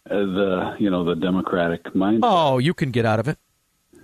[0.10, 2.20] uh, the you know the democratic mindset.
[2.24, 3.38] Oh, you can get out of it.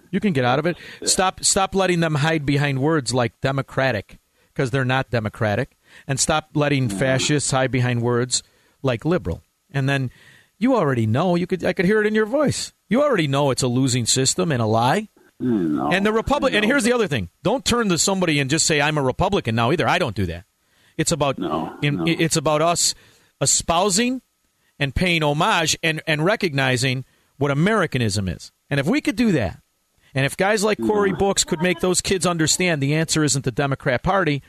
[0.10, 0.78] You can get out of it.
[1.04, 6.50] Stop stop letting them hide behind words like democratic because they're not democratic and stop
[6.54, 8.44] letting fascists hide behind words
[8.82, 9.42] like liberal.
[9.72, 10.12] And then
[10.58, 12.74] you already know, you could I could hear it in your voice.
[12.90, 15.10] You already know it's a losing system and a lie.
[15.40, 17.30] and the Republic and here's the other thing.
[17.42, 19.88] Don't turn to somebody and just say I'm a Republican now either.
[19.88, 20.46] I don't do that.
[20.98, 21.40] It's about
[21.82, 22.94] in, it's about us
[23.42, 24.22] espousing
[24.78, 27.06] and paying homage and, and recognizing
[27.38, 28.52] what Americanism is.
[28.70, 29.62] And if we could do that,
[30.14, 33.52] and if guys like Corey Books could make those kids understand the answer isn't the
[33.52, 34.44] Democrat Party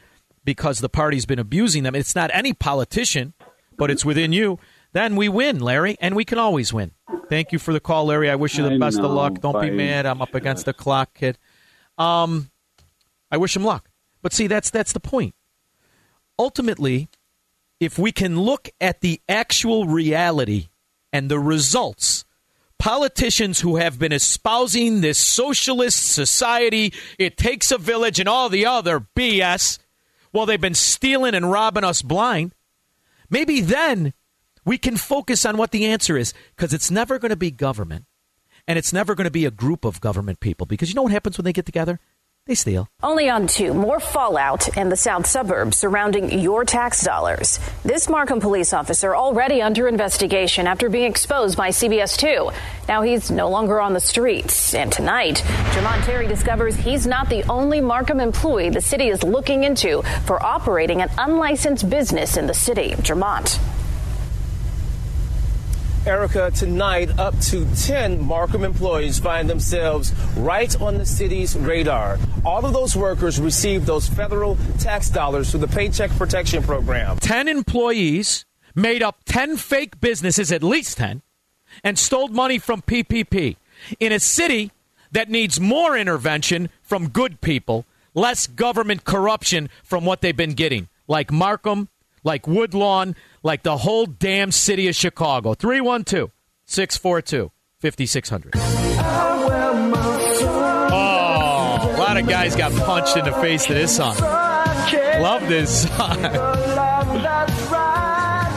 [0.44, 3.32] because the party's been abusing them, it's not any politician,
[3.78, 4.58] but it's within you,
[4.92, 6.92] then we win, Larry, and we can always win.
[7.28, 8.30] Thank you for the call, Larry.
[8.30, 9.40] I wish you the I best of luck.
[9.40, 10.04] Don't be mad.
[10.06, 11.38] I'm up against the clock, kid.
[11.96, 12.50] Um,
[13.30, 13.88] I wish him luck.
[14.20, 15.34] But see, that's that's the point.
[16.38, 17.08] Ultimately,
[17.80, 20.68] if we can look at the actual reality
[21.12, 22.24] and the results,
[22.78, 28.66] politicians who have been espousing this socialist society, it takes a village and all the
[28.66, 29.78] other BS,
[30.32, 32.54] well, they've been stealing and robbing us blind.
[33.30, 34.12] Maybe then
[34.64, 38.04] we can focus on what the answer is because it's never going to be government
[38.66, 41.12] and it's never going to be a group of government people because you know what
[41.12, 41.98] happens when they get together?
[42.46, 42.88] They steal.
[43.04, 47.60] Only on two, more fallout in the south suburbs surrounding your tax dollars.
[47.84, 52.50] This Markham police officer already under investigation after being exposed by CBS 2.
[52.88, 54.74] Now he's no longer on the streets.
[54.74, 55.36] And tonight,
[55.70, 60.42] Jermont Terry discovers he's not the only Markham employee the city is looking into for
[60.42, 62.94] operating an unlicensed business in the city.
[62.96, 63.60] Jermont.
[66.04, 72.18] Erica, tonight up to 10 Markham employees find themselves right on the city's radar.
[72.44, 77.18] All of those workers received those federal tax dollars through the Paycheck Protection Program.
[77.18, 78.44] 10 employees
[78.74, 81.22] made up 10 fake businesses, at least 10,
[81.84, 83.56] and stole money from PPP
[84.00, 84.72] in a city
[85.12, 90.88] that needs more intervention from good people, less government corruption from what they've been getting,
[91.06, 91.88] like Markham,
[92.24, 95.54] like Woodlawn, like the whole damn city of Chicago.
[95.54, 96.30] 312
[96.64, 97.50] 642
[97.80, 98.52] 5600.
[100.94, 104.16] Oh, a lot of guys got punched in the face to this song.
[104.18, 106.18] Love this song.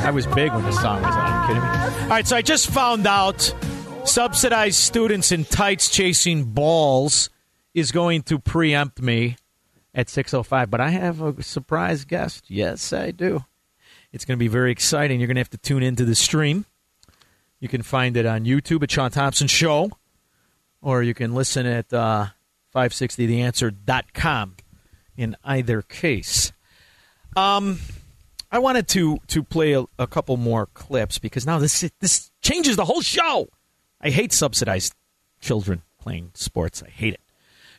[0.05, 1.19] I was big when this song was on.
[1.19, 1.69] Are you kidding me?
[2.03, 3.53] All right, so I just found out
[4.05, 7.31] subsidized students in tights chasing balls
[7.73, 9.37] is going to preempt me
[9.95, 12.45] at 6.05, but I have a surprise guest.
[12.47, 13.43] Yes, I do.
[14.15, 15.19] It's going to be very exciting.
[15.19, 16.63] You're going to have to tune into the stream.
[17.59, 19.91] You can find it on YouTube at Shaun Thompson Show,
[20.81, 22.27] or you can listen at uh,
[22.73, 24.55] 560theanswer.com
[25.17, 26.53] in either case.
[27.35, 27.79] Um,
[28.49, 32.77] I wanted to to play a, a couple more clips because now this this changes
[32.77, 33.49] the whole show.
[33.99, 34.93] I hate subsidized
[35.41, 36.81] children playing sports.
[36.81, 37.21] I hate it.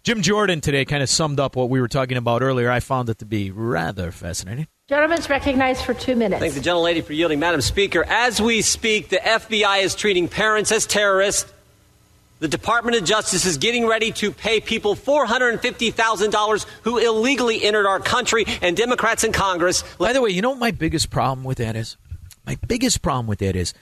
[0.03, 2.70] Jim Jordan today kind of summed up what we were talking about earlier.
[2.70, 4.66] I found it to be rather fascinating.
[4.89, 6.39] Gentleman's recognized for two minutes.
[6.39, 8.05] Thank the gentlelady for yielding, Madam Speaker.
[8.07, 11.53] As we speak, the FBI is treating parents as terrorists.
[12.39, 17.99] The Department of Justice is getting ready to pay people $450,000 who illegally entered our
[17.99, 19.82] country, and Democrats in Congress.
[19.99, 21.97] By the way, you know what my biggest problem with that is?
[22.47, 23.74] My biggest problem with that is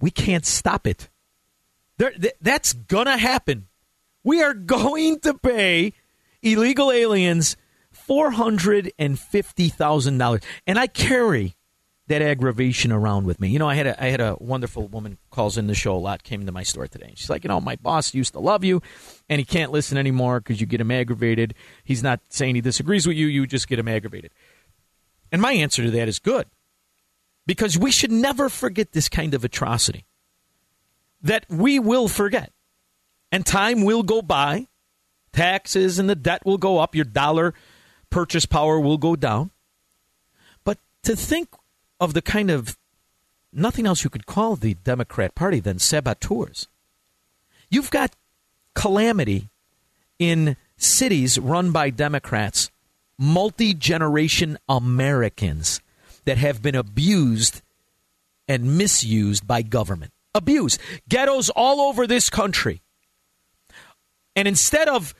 [0.00, 1.08] we can't stop it.
[1.98, 3.68] There, th- that's going to happen.
[4.24, 5.92] We are going to pay
[6.42, 7.56] illegal aliens
[8.10, 10.44] $450,000.
[10.66, 11.54] And I carry
[12.08, 13.48] that aggravation around with me.
[13.48, 15.98] You know, I had a I had a wonderful woman calls in the show a
[15.98, 16.24] lot.
[16.24, 17.12] Came to my store today.
[17.14, 18.82] She's like, you know, my boss used to love you,
[19.28, 21.54] and he can't listen anymore because you get him aggravated.
[21.84, 23.28] He's not saying he disagrees with you.
[23.28, 24.32] You just get him aggravated.
[25.30, 26.48] And my answer to that is good,
[27.46, 30.04] because we should never forget this kind of atrocity.
[31.22, 32.52] That we will forget,
[33.30, 34.66] and time will go by.
[35.32, 36.96] Taxes and the debt will go up.
[36.96, 37.54] Your dollar
[38.10, 39.50] purchase power will go down.
[40.64, 41.48] But to think
[41.98, 42.76] of the kind of
[43.52, 46.68] nothing else you could call the Democrat Party than saboteurs.
[47.70, 48.14] You've got
[48.74, 49.48] calamity
[50.18, 52.70] in cities run by Democrats,
[53.18, 55.80] multi generation Americans
[56.24, 57.62] that have been abused
[58.48, 60.12] and misused by government.
[60.34, 60.80] Abused.
[61.08, 62.82] Ghettos all over this country.
[64.36, 65.14] And instead of,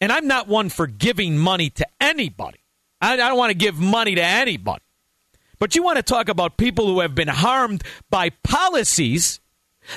[0.00, 2.60] and I'm not one for giving money to anybody,
[3.00, 4.82] I, I don't want to give money to anybody.
[5.58, 9.40] But you want to talk about people who have been harmed by policies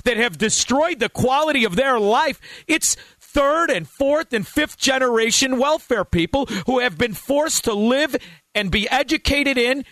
[0.03, 2.39] that have destroyed the quality of their life.
[2.67, 8.15] It's third and fourth and fifth generation welfare people who have been forced to live
[8.55, 9.85] and be educated in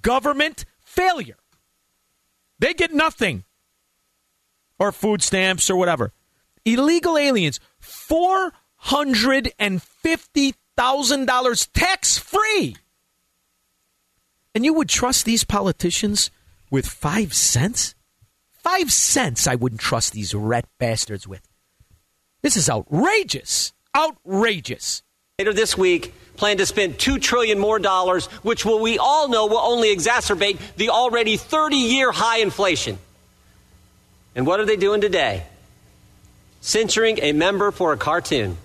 [0.00, 1.36] government failure.
[2.58, 3.44] They get nothing,
[4.78, 6.12] or food stamps or whatever.
[6.64, 7.60] Illegal aliens,
[8.84, 12.76] $450,000 tax free.
[14.54, 16.30] And you would trust these politicians
[16.70, 17.94] with five cents?
[18.52, 21.48] Five cents I wouldn't trust these rat bastards with.
[22.42, 23.72] This is outrageous.
[23.96, 25.02] Outrageous.
[25.38, 29.46] Later this week, plan to spend two trillion more dollars, which will we all know
[29.46, 32.98] will only exacerbate the already 30-year high inflation.
[34.34, 35.44] And what are they doing today?
[36.60, 38.56] Censoring a member for a cartoon.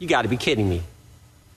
[0.00, 0.82] You got to be kidding me.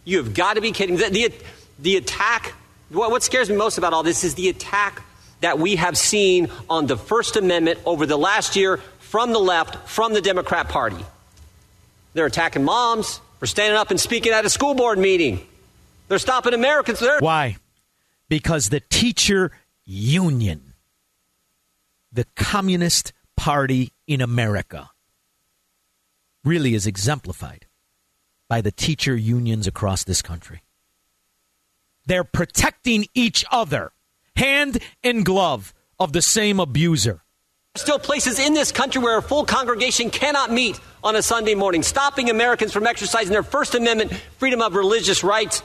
[0.06, 0.98] You have got to be kidding.
[0.98, 1.34] The, the,
[1.80, 2.54] the attack
[2.94, 5.02] what, what scares me most about all this is the attack
[5.41, 9.89] that we have seen on the First Amendment over the last year from the left,
[9.89, 11.04] from the Democrat Party.
[12.14, 15.46] They're attacking moms for standing up and speaking at a school board meeting.
[16.08, 17.00] They're stopping Americans.
[17.00, 17.58] They're- Why?
[18.30, 19.52] Because the teacher
[19.86, 20.74] union,
[22.12, 24.91] the Communist Party in America,
[26.44, 27.66] really is exemplified
[28.50, 30.62] by the teacher unions across this country.
[32.06, 33.91] They're protecting each other,
[34.36, 37.22] hand in glove, of the same abuser.
[37.76, 41.82] Still places in this country where a full congregation cannot meet on a Sunday morning,
[41.82, 45.64] stopping Americans from exercising their First Amendment freedom of religious rights.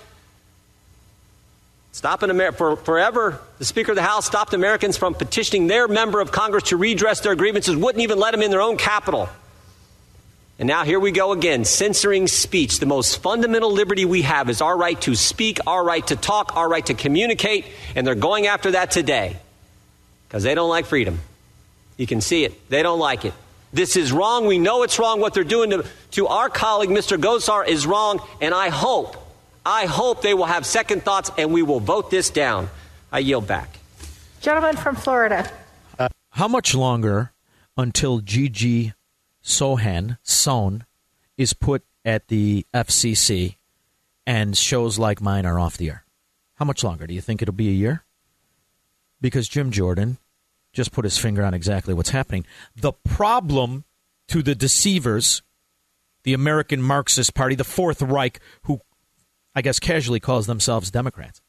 [1.92, 6.20] Stopping America for forever, the Speaker of the House stopped Americans from petitioning their member
[6.20, 9.28] of Congress to redress their grievances, wouldn't even let them in their own capital.
[10.58, 12.80] And now here we go again, censoring speech.
[12.80, 16.56] The most fundamental liberty we have is our right to speak, our right to talk,
[16.56, 19.36] our right to communicate, and they're going after that today
[20.26, 21.20] because they don't like freedom.
[21.96, 22.68] You can see it.
[22.68, 23.34] They don't like it.
[23.72, 24.46] This is wrong.
[24.46, 25.20] We know it's wrong.
[25.20, 27.18] What they're doing to, to our colleague, Mr.
[27.18, 28.20] Gosar, is wrong.
[28.40, 29.16] And I hope,
[29.64, 32.68] I hope they will have second thoughts and we will vote this down.
[33.12, 33.78] I yield back.
[34.40, 35.50] Gentleman from Florida.
[35.98, 37.32] Uh, how much longer
[37.76, 38.92] until Gigi
[39.48, 40.84] Sohn, Son,
[41.38, 43.56] is put at the FCC
[44.26, 46.04] and shows like mine are off the air?
[46.56, 47.06] How much longer?
[47.06, 48.04] Do you think it'll be a year?
[49.20, 50.18] Because Jim Jordan
[50.74, 52.44] just put his finger on exactly what's happening.
[52.76, 53.84] The problem
[54.28, 55.42] to the deceivers,
[56.24, 58.82] the American Marxist Party, the Fourth Reich, who
[59.54, 61.40] I guess casually calls themselves Democrats.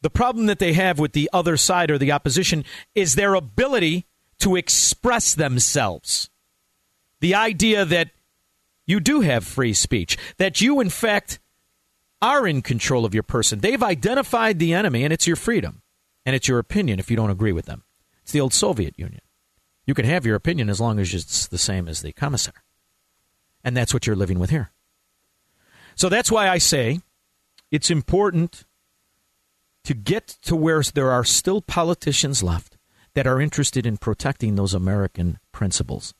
[0.00, 2.64] The problem that they have with the other side or the opposition
[2.96, 4.06] is their ability
[4.40, 6.28] to express themselves
[7.22, 8.10] the idea that
[8.84, 11.38] you do have free speech, that you, in fact,
[12.20, 13.60] are in control of your person.
[13.60, 15.82] They've identified the enemy, and it's your freedom,
[16.26, 17.84] and it's your opinion if you don't agree with them.
[18.22, 19.20] It's the old Soviet Union.
[19.86, 22.54] You can have your opinion as long as it's the same as the commissar.
[23.62, 24.72] And that's what you're living with here.
[25.94, 27.00] So that's why I say
[27.70, 28.64] it's important
[29.84, 32.78] to get to where there are still politicians left
[33.14, 36.14] that are interested in protecting those American principles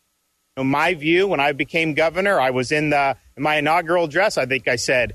[0.56, 4.36] know, my view when I became governor, I was in the in my inaugural address,
[4.36, 5.14] I think I said,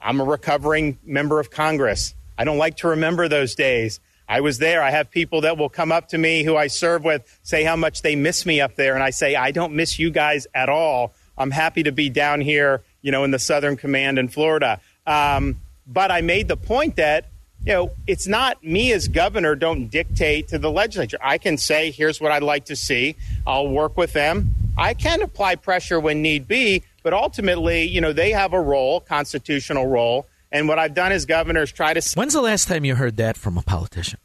[0.00, 2.14] I'm a recovering member of Congress.
[2.38, 3.98] I don't like to remember those days.
[4.28, 4.82] I was there.
[4.82, 7.76] I have people that will come up to me who I serve with, say how
[7.76, 8.94] much they miss me up there.
[8.94, 11.14] And I say, I don't miss you guys at all.
[11.38, 14.80] I'm happy to be down here, you know, in the Southern Command in Florida.
[15.06, 15.56] Um,
[15.86, 17.26] but I made the point that,
[17.64, 21.18] you know, it's not me as governor don't dictate to the legislature.
[21.20, 23.16] I can say, here's what I'd like to see.
[23.46, 24.65] I'll work with them.
[24.76, 29.00] I can apply pressure when need be, but ultimately, you know, they have a role,
[29.00, 30.26] constitutional role.
[30.52, 32.14] And what I've done as governor is try to.
[32.14, 34.20] When's the last time you heard that from a politician?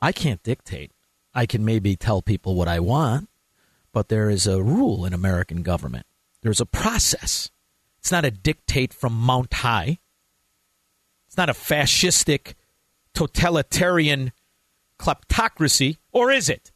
[0.00, 0.92] I can't dictate.
[1.34, 3.28] I can maybe tell people what I want,
[3.92, 6.06] but there is a rule in American government.
[6.42, 7.50] There's a process.
[7.98, 9.98] It's not a dictate from Mount High.
[11.26, 12.54] It's not a fascistic,
[13.12, 14.32] totalitarian
[14.98, 16.72] kleptocracy, or is it?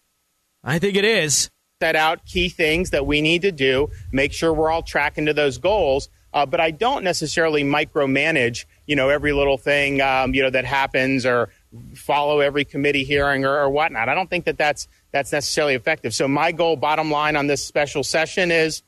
[0.64, 1.51] I think it is.
[1.83, 5.35] Set out key things that we need to do, make sure we're all tracking to
[5.35, 6.09] those goals.
[6.33, 10.64] Uh, but I don't necessarily micromanage, you know, every little thing, um, you know, that
[10.64, 11.49] happens or
[11.97, 14.09] follow every committee hearing or, or whatnot.
[14.09, 16.14] I don't think that that's that's necessarily effective.
[16.14, 18.85] So my goal, bottom line, on this special session is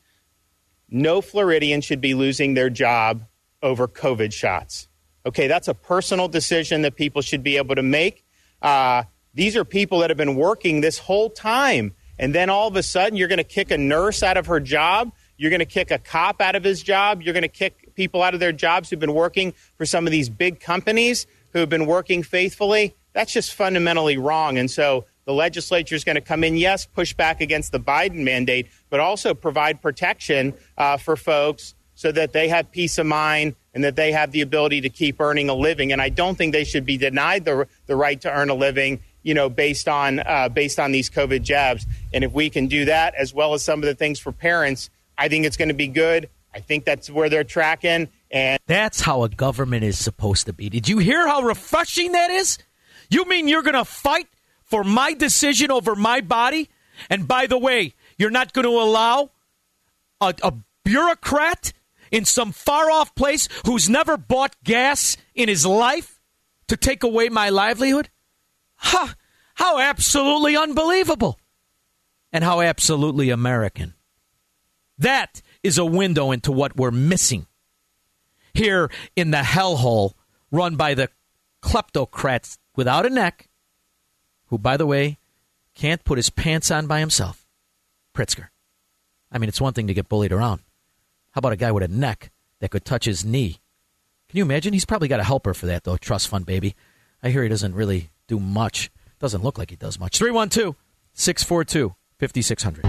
[0.89, 3.25] no Floridian should be losing their job
[3.61, 4.87] over COVID shots.
[5.25, 8.23] Okay, that's a personal decision that people should be able to make.
[8.61, 12.75] Uh, these are people that have been working this whole time, and then all of
[12.75, 15.11] a sudden you're going to kick a nurse out of her job.
[15.37, 17.21] You're going to kick a cop out of his job.
[17.21, 20.11] You're going to kick people out of their jobs who've been working for some of
[20.11, 22.95] these big companies who have been working faithfully.
[23.13, 24.57] That's just fundamentally wrong.
[24.57, 28.23] And so the legislature is going to come in, yes, push back against the Biden
[28.23, 33.55] mandate, but also provide protection uh, for folks so that they have peace of mind
[33.73, 35.91] and that they have the ability to keep earning a living.
[35.91, 39.01] And I don't think they should be denied the, the right to earn a living,
[39.25, 41.85] you know, based on uh, based on these COVID jabs.
[42.13, 44.91] And if we can do that, as well as some of the things for parents,
[45.17, 46.29] I think it's going to be good.
[46.53, 48.07] I think that's where they're tracking.
[48.29, 50.69] And that's how a government is supposed to be.
[50.69, 52.59] Did you hear how refreshing that is?
[53.09, 54.27] You mean you're going to fight
[54.63, 56.69] for my decision over my body?
[57.09, 59.31] And by the way, you're not going to allow
[60.21, 60.53] a, a
[60.83, 61.73] bureaucrat
[62.11, 66.19] in some far off place who's never bought gas in his life
[66.67, 68.09] to take away my livelihood?
[68.75, 69.13] Huh,
[69.55, 71.39] how absolutely unbelievable.
[72.31, 73.93] And how absolutely American.
[74.97, 77.47] That is a window into what we're missing
[78.53, 80.13] here in the hellhole
[80.51, 81.09] run by the
[81.61, 83.49] kleptocrats without a neck,
[84.47, 85.17] who, by the way,
[85.73, 87.45] can't put his pants on by himself.
[88.13, 88.47] Pritzker.
[89.31, 90.61] I mean, it's one thing to get bullied around.
[91.31, 93.59] How about a guy with a neck that could touch his knee?
[94.29, 94.73] Can you imagine?
[94.73, 95.97] He's probably got a helper for that, though.
[95.97, 96.75] Trust fund baby.
[97.21, 98.91] I hear he doesn't really do much.
[99.19, 100.17] Doesn't look like he does much.
[100.17, 100.75] 312
[101.13, 102.85] 642 5600.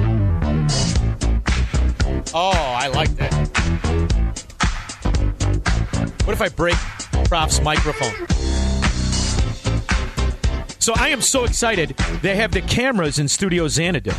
[2.35, 3.33] Oh, I like that.
[6.25, 6.77] What if I break
[7.29, 8.27] Prof's microphone?
[10.81, 11.97] So I am so excited.
[12.23, 14.13] They have the cameras in Studio Xanadu.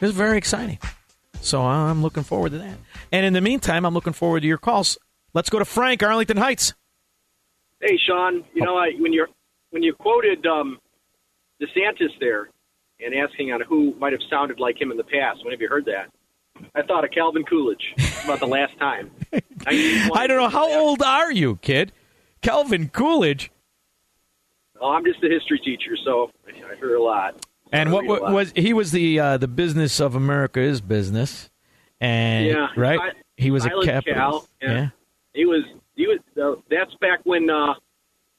[0.00, 0.78] It's very exciting.
[1.40, 2.76] So I'm looking forward to that.
[3.12, 4.98] And in the meantime, I'm looking forward to your calls.
[5.34, 6.74] Let's go to Frank, Arlington Heights.
[7.80, 8.44] Hey, Shaun.
[8.54, 9.26] You know, I, when you
[9.70, 10.78] when you quoted um,
[11.60, 12.50] DeSantis there
[13.04, 15.68] and asking on who might have sounded like him in the past, when have you
[15.68, 16.10] heard that?
[16.74, 17.94] I thought of Calvin Coolidge
[18.24, 19.10] about the last time.
[19.66, 21.92] I don't know how old are you, kid?
[22.42, 23.50] Calvin Coolidge.
[24.80, 27.44] Oh, I'm just a history teacher, so I heard a lot.
[27.72, 28.32] And what, what lot.
[28.32, 31.50] was he was the uh, the business of America is business,
[32.00, 34.48] and Yeah, right I- he was a Silent Cal, capitalist.
[34.60, 34.88] yeah.
[35.34, 35.62] He was
[35.94, 37.74] he was uh, that's back when uh,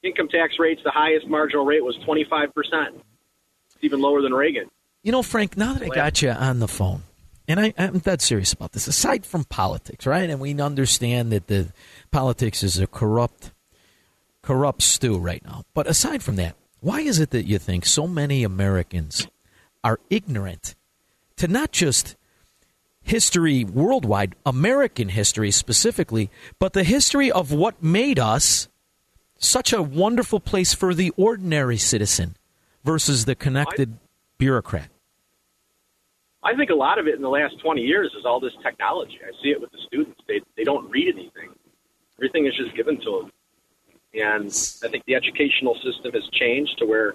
[0.03, 2.95] income tax rates the highest marginal rate was 25 percent.
[3.67, 4.69] It's even lower than Reagan.
[5.03, 7.03] You know, Frank, now that I got you on the phone,
[7.47, 10.29] and I, I'm that serious about this, aside from politics, right?
[10.29, 11.73] And we understand that the
[12.11, 13.51] politics is a corrupt,
[14.43, 15.63] corrupt stew right now.
[15.73, 19.27] But aside from that, why is it that you think so many Americans
[19.83, 20.75] are ignorant
[21.37, 22.15] to not just
[23.01, 26.29] history worldwide, American history specifically,
[26.59, 28.67] but the history of what made us
[29.43, 32.35] such a wonderful place for the ordinary citizen
[32.83, 33.97] versus the connected
[34.37, 34.89] bureaucrat?
[36.43, 39.19] I think a lot of it in the last 20 years is all this technology.
[39.23, 40.19] I see it with the students.
[40.27, 41.49] They they don't read anything.
[42.17, 43.31] Everything is just given to them.
[44.13, 44.47] And
[44.83, 47.13] I think the educational system has changed to where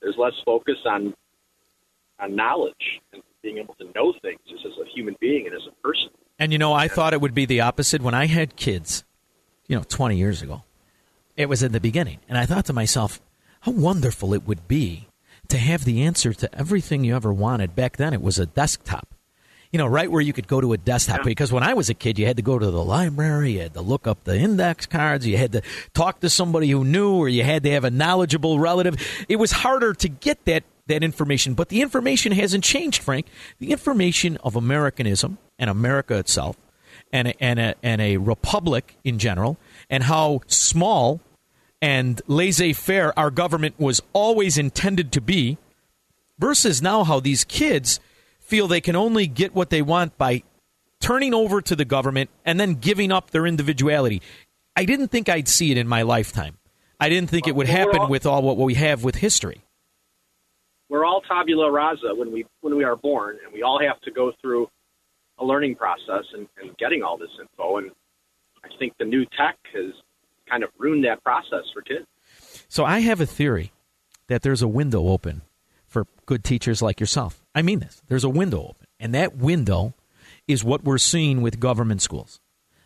[0.00, 1.14] there's less focus on
[2.18, 5.62] on knowledge and being able to know things just as a human being and as
[5.68, 6.10] a person.
[6.38, 9.04] And you know, I thought it would be the opposite when I had kids,
[9.68, 10.62] you know, 20 years ago.
[11.36, 12.18] It was in the beginning.
[12.28, 13.20] And I thought to myself,
[13.60, 15.08] how wonderful it would be
[15.48, 17.76] to have the answer to everything you ever wanted.
[17.76, 19.08] Back then, it was a desktop.
[19.72, 21.24] You know, right where you could go to a desktop.
[21.24, 23.74] Because when I was a kid, you had to go to the library, you had
[23.74, 25.62] to look up the index cards, you had to
[25.92, 28.96] talk to somebody who knew, or you had to have a knowledgeable relative.
[29.28, 33.26] It was harder to get that that information, but the information hasn't changed, Frank.
[33.58, 36.56] The information of Americanism and America itself,
[37.12, 39.58] and a, and a, and a republic in general,
[39.90, 41.20] and how small
[41.86, 45.56] and laissez-faire our government was always intended to be,
[46.36, 48.00] versus now how these kids
[48.40, 50.42] feel they can only get what they want by
[51.00, 54.20] turning over to the government and then giving up their individuality.
[54.74, 56.58] I didn't think I'd see it in my lifetime.
[56.98, 59.62] I didn't think it would happen all- with all what we have with history.
[60.88, 64.10] we're all tabula rasa when we when we are born, and we all have to
[64.10, 64.68] go through
[65.38, 67.76] a learning process and, and getting all this info.
[67.78, 67.90] And
[68.64, 69.92] I think the new tech has
[70.48, 72.06] kind of ruined that process for kids.
[72.68, 73.72] So I have a theory
[74.28, 75.42] that there's a window open
[75.86, 77.44] for good teachers like yourself.
[77.54, 78.02] I mean this.
[78.08, 79.94] There's a window open, and that window
[80.48, 82.40] is what we're seeing with government schools.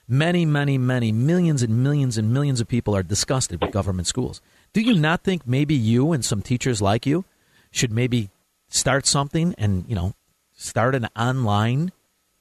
[0.06, 4.40] Many, many, many millions and millions and millions of people are disgusted with government schools.
[4.72, 7.24] Do you not think maybe you and some teachers like you
[7.70, 8.30] should maybe
[8.68, 10.14] start something and, you know,
[10.52, 11.92] start an online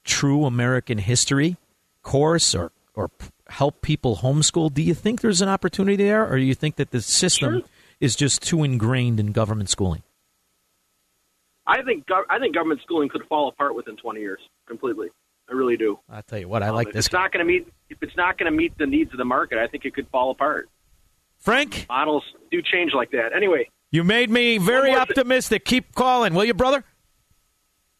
[0.04, 1.56] true American history
[2.02, 3.10] course or or
[3.50, 4.72] help people homeschool?
[4.72, 7.62] Do you think there's an opportunity there, or do you think that the system
[8.00, 10.02] is just too ingrained in government schooling?
[11.66, 15.08] I think gov- I think government schooling could fall apart within 20 years completely.
[15.48, 15.98] I really do.
[16.08, 17.06] I tell you what, I like um, if this.
[17.06, 19.24] it's not going to meet if it's not going to meet the needs of the
[19.24, 20.68] market, I think it could fall apart.
[21.38, 23.30] Frank, models do change like that.
[23.34, 25.64] Anyway, You made me very One more thi- optimistic.
[25.64, 26.84] Keep calling, will you, brother?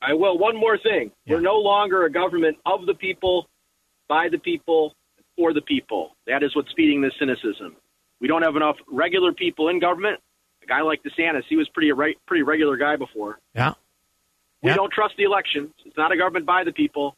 [0.03, 0.39] I will.
[0.39, 3.47] One more thing: we're no longer a government of the people,
[4.09, 4.95] by the people,
[5.41, 6.17] for the people.
[6.27, 7.77] That is what's feeding this cynicism.
[8.21, 10.21] We don't have enough regular people in government.
[10.63, 13.39] A guy like DeSantis, he was pretty re- pretty regular guy before.
[13.55, 13.73] Yeah.
[14.63, 14.77] We Yeah.
[14.77, 15.71] don't trust the elections.
[15.87, 17.17] It's not a government by the people.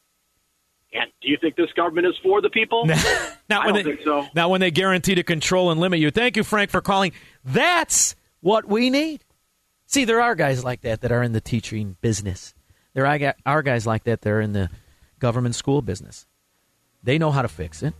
[0.93, 2.85] And do you think this government is for the people?
[3.49, 4.27] Not I when don't they, think so.
[4.35, 6.11] Not when they guarantee to control and limit you.
[6.11, 7.11] Thank you, Frank, for calling.
[7.43, 9.25] That's what we need.
[9.87, 12.53] See, there are guys like that that are in the teaching business.
[12.93, 14.69] There are guys like that that are in the
[15.17, 16.27] government school business.
[17.01, 17.93] They know how to fix it,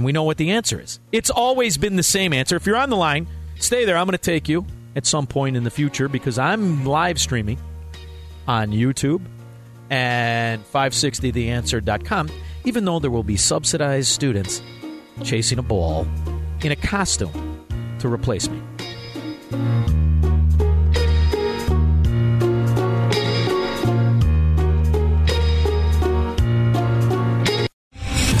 [0.00, 0.98] and we know what the answer is.
[1.12, 2.56] It's always been the same answer.
[2.56, 3.26] If you're on the line,
[3.56, 3.98] stay there.
[3.98, 4.64] I'm going to take you
[4.96, 7.58] at some point in the future because I'm live streaming
[8.48, 9.20] on YouTube
[9.90, 12.30] and 560theanswer.com,
[12.64, 14.62] even though there will be subsidized students
[15.22, 16.08] chasing a ball
[16.62, 17.66] in a costume
[17.98, 18.58] to replace me.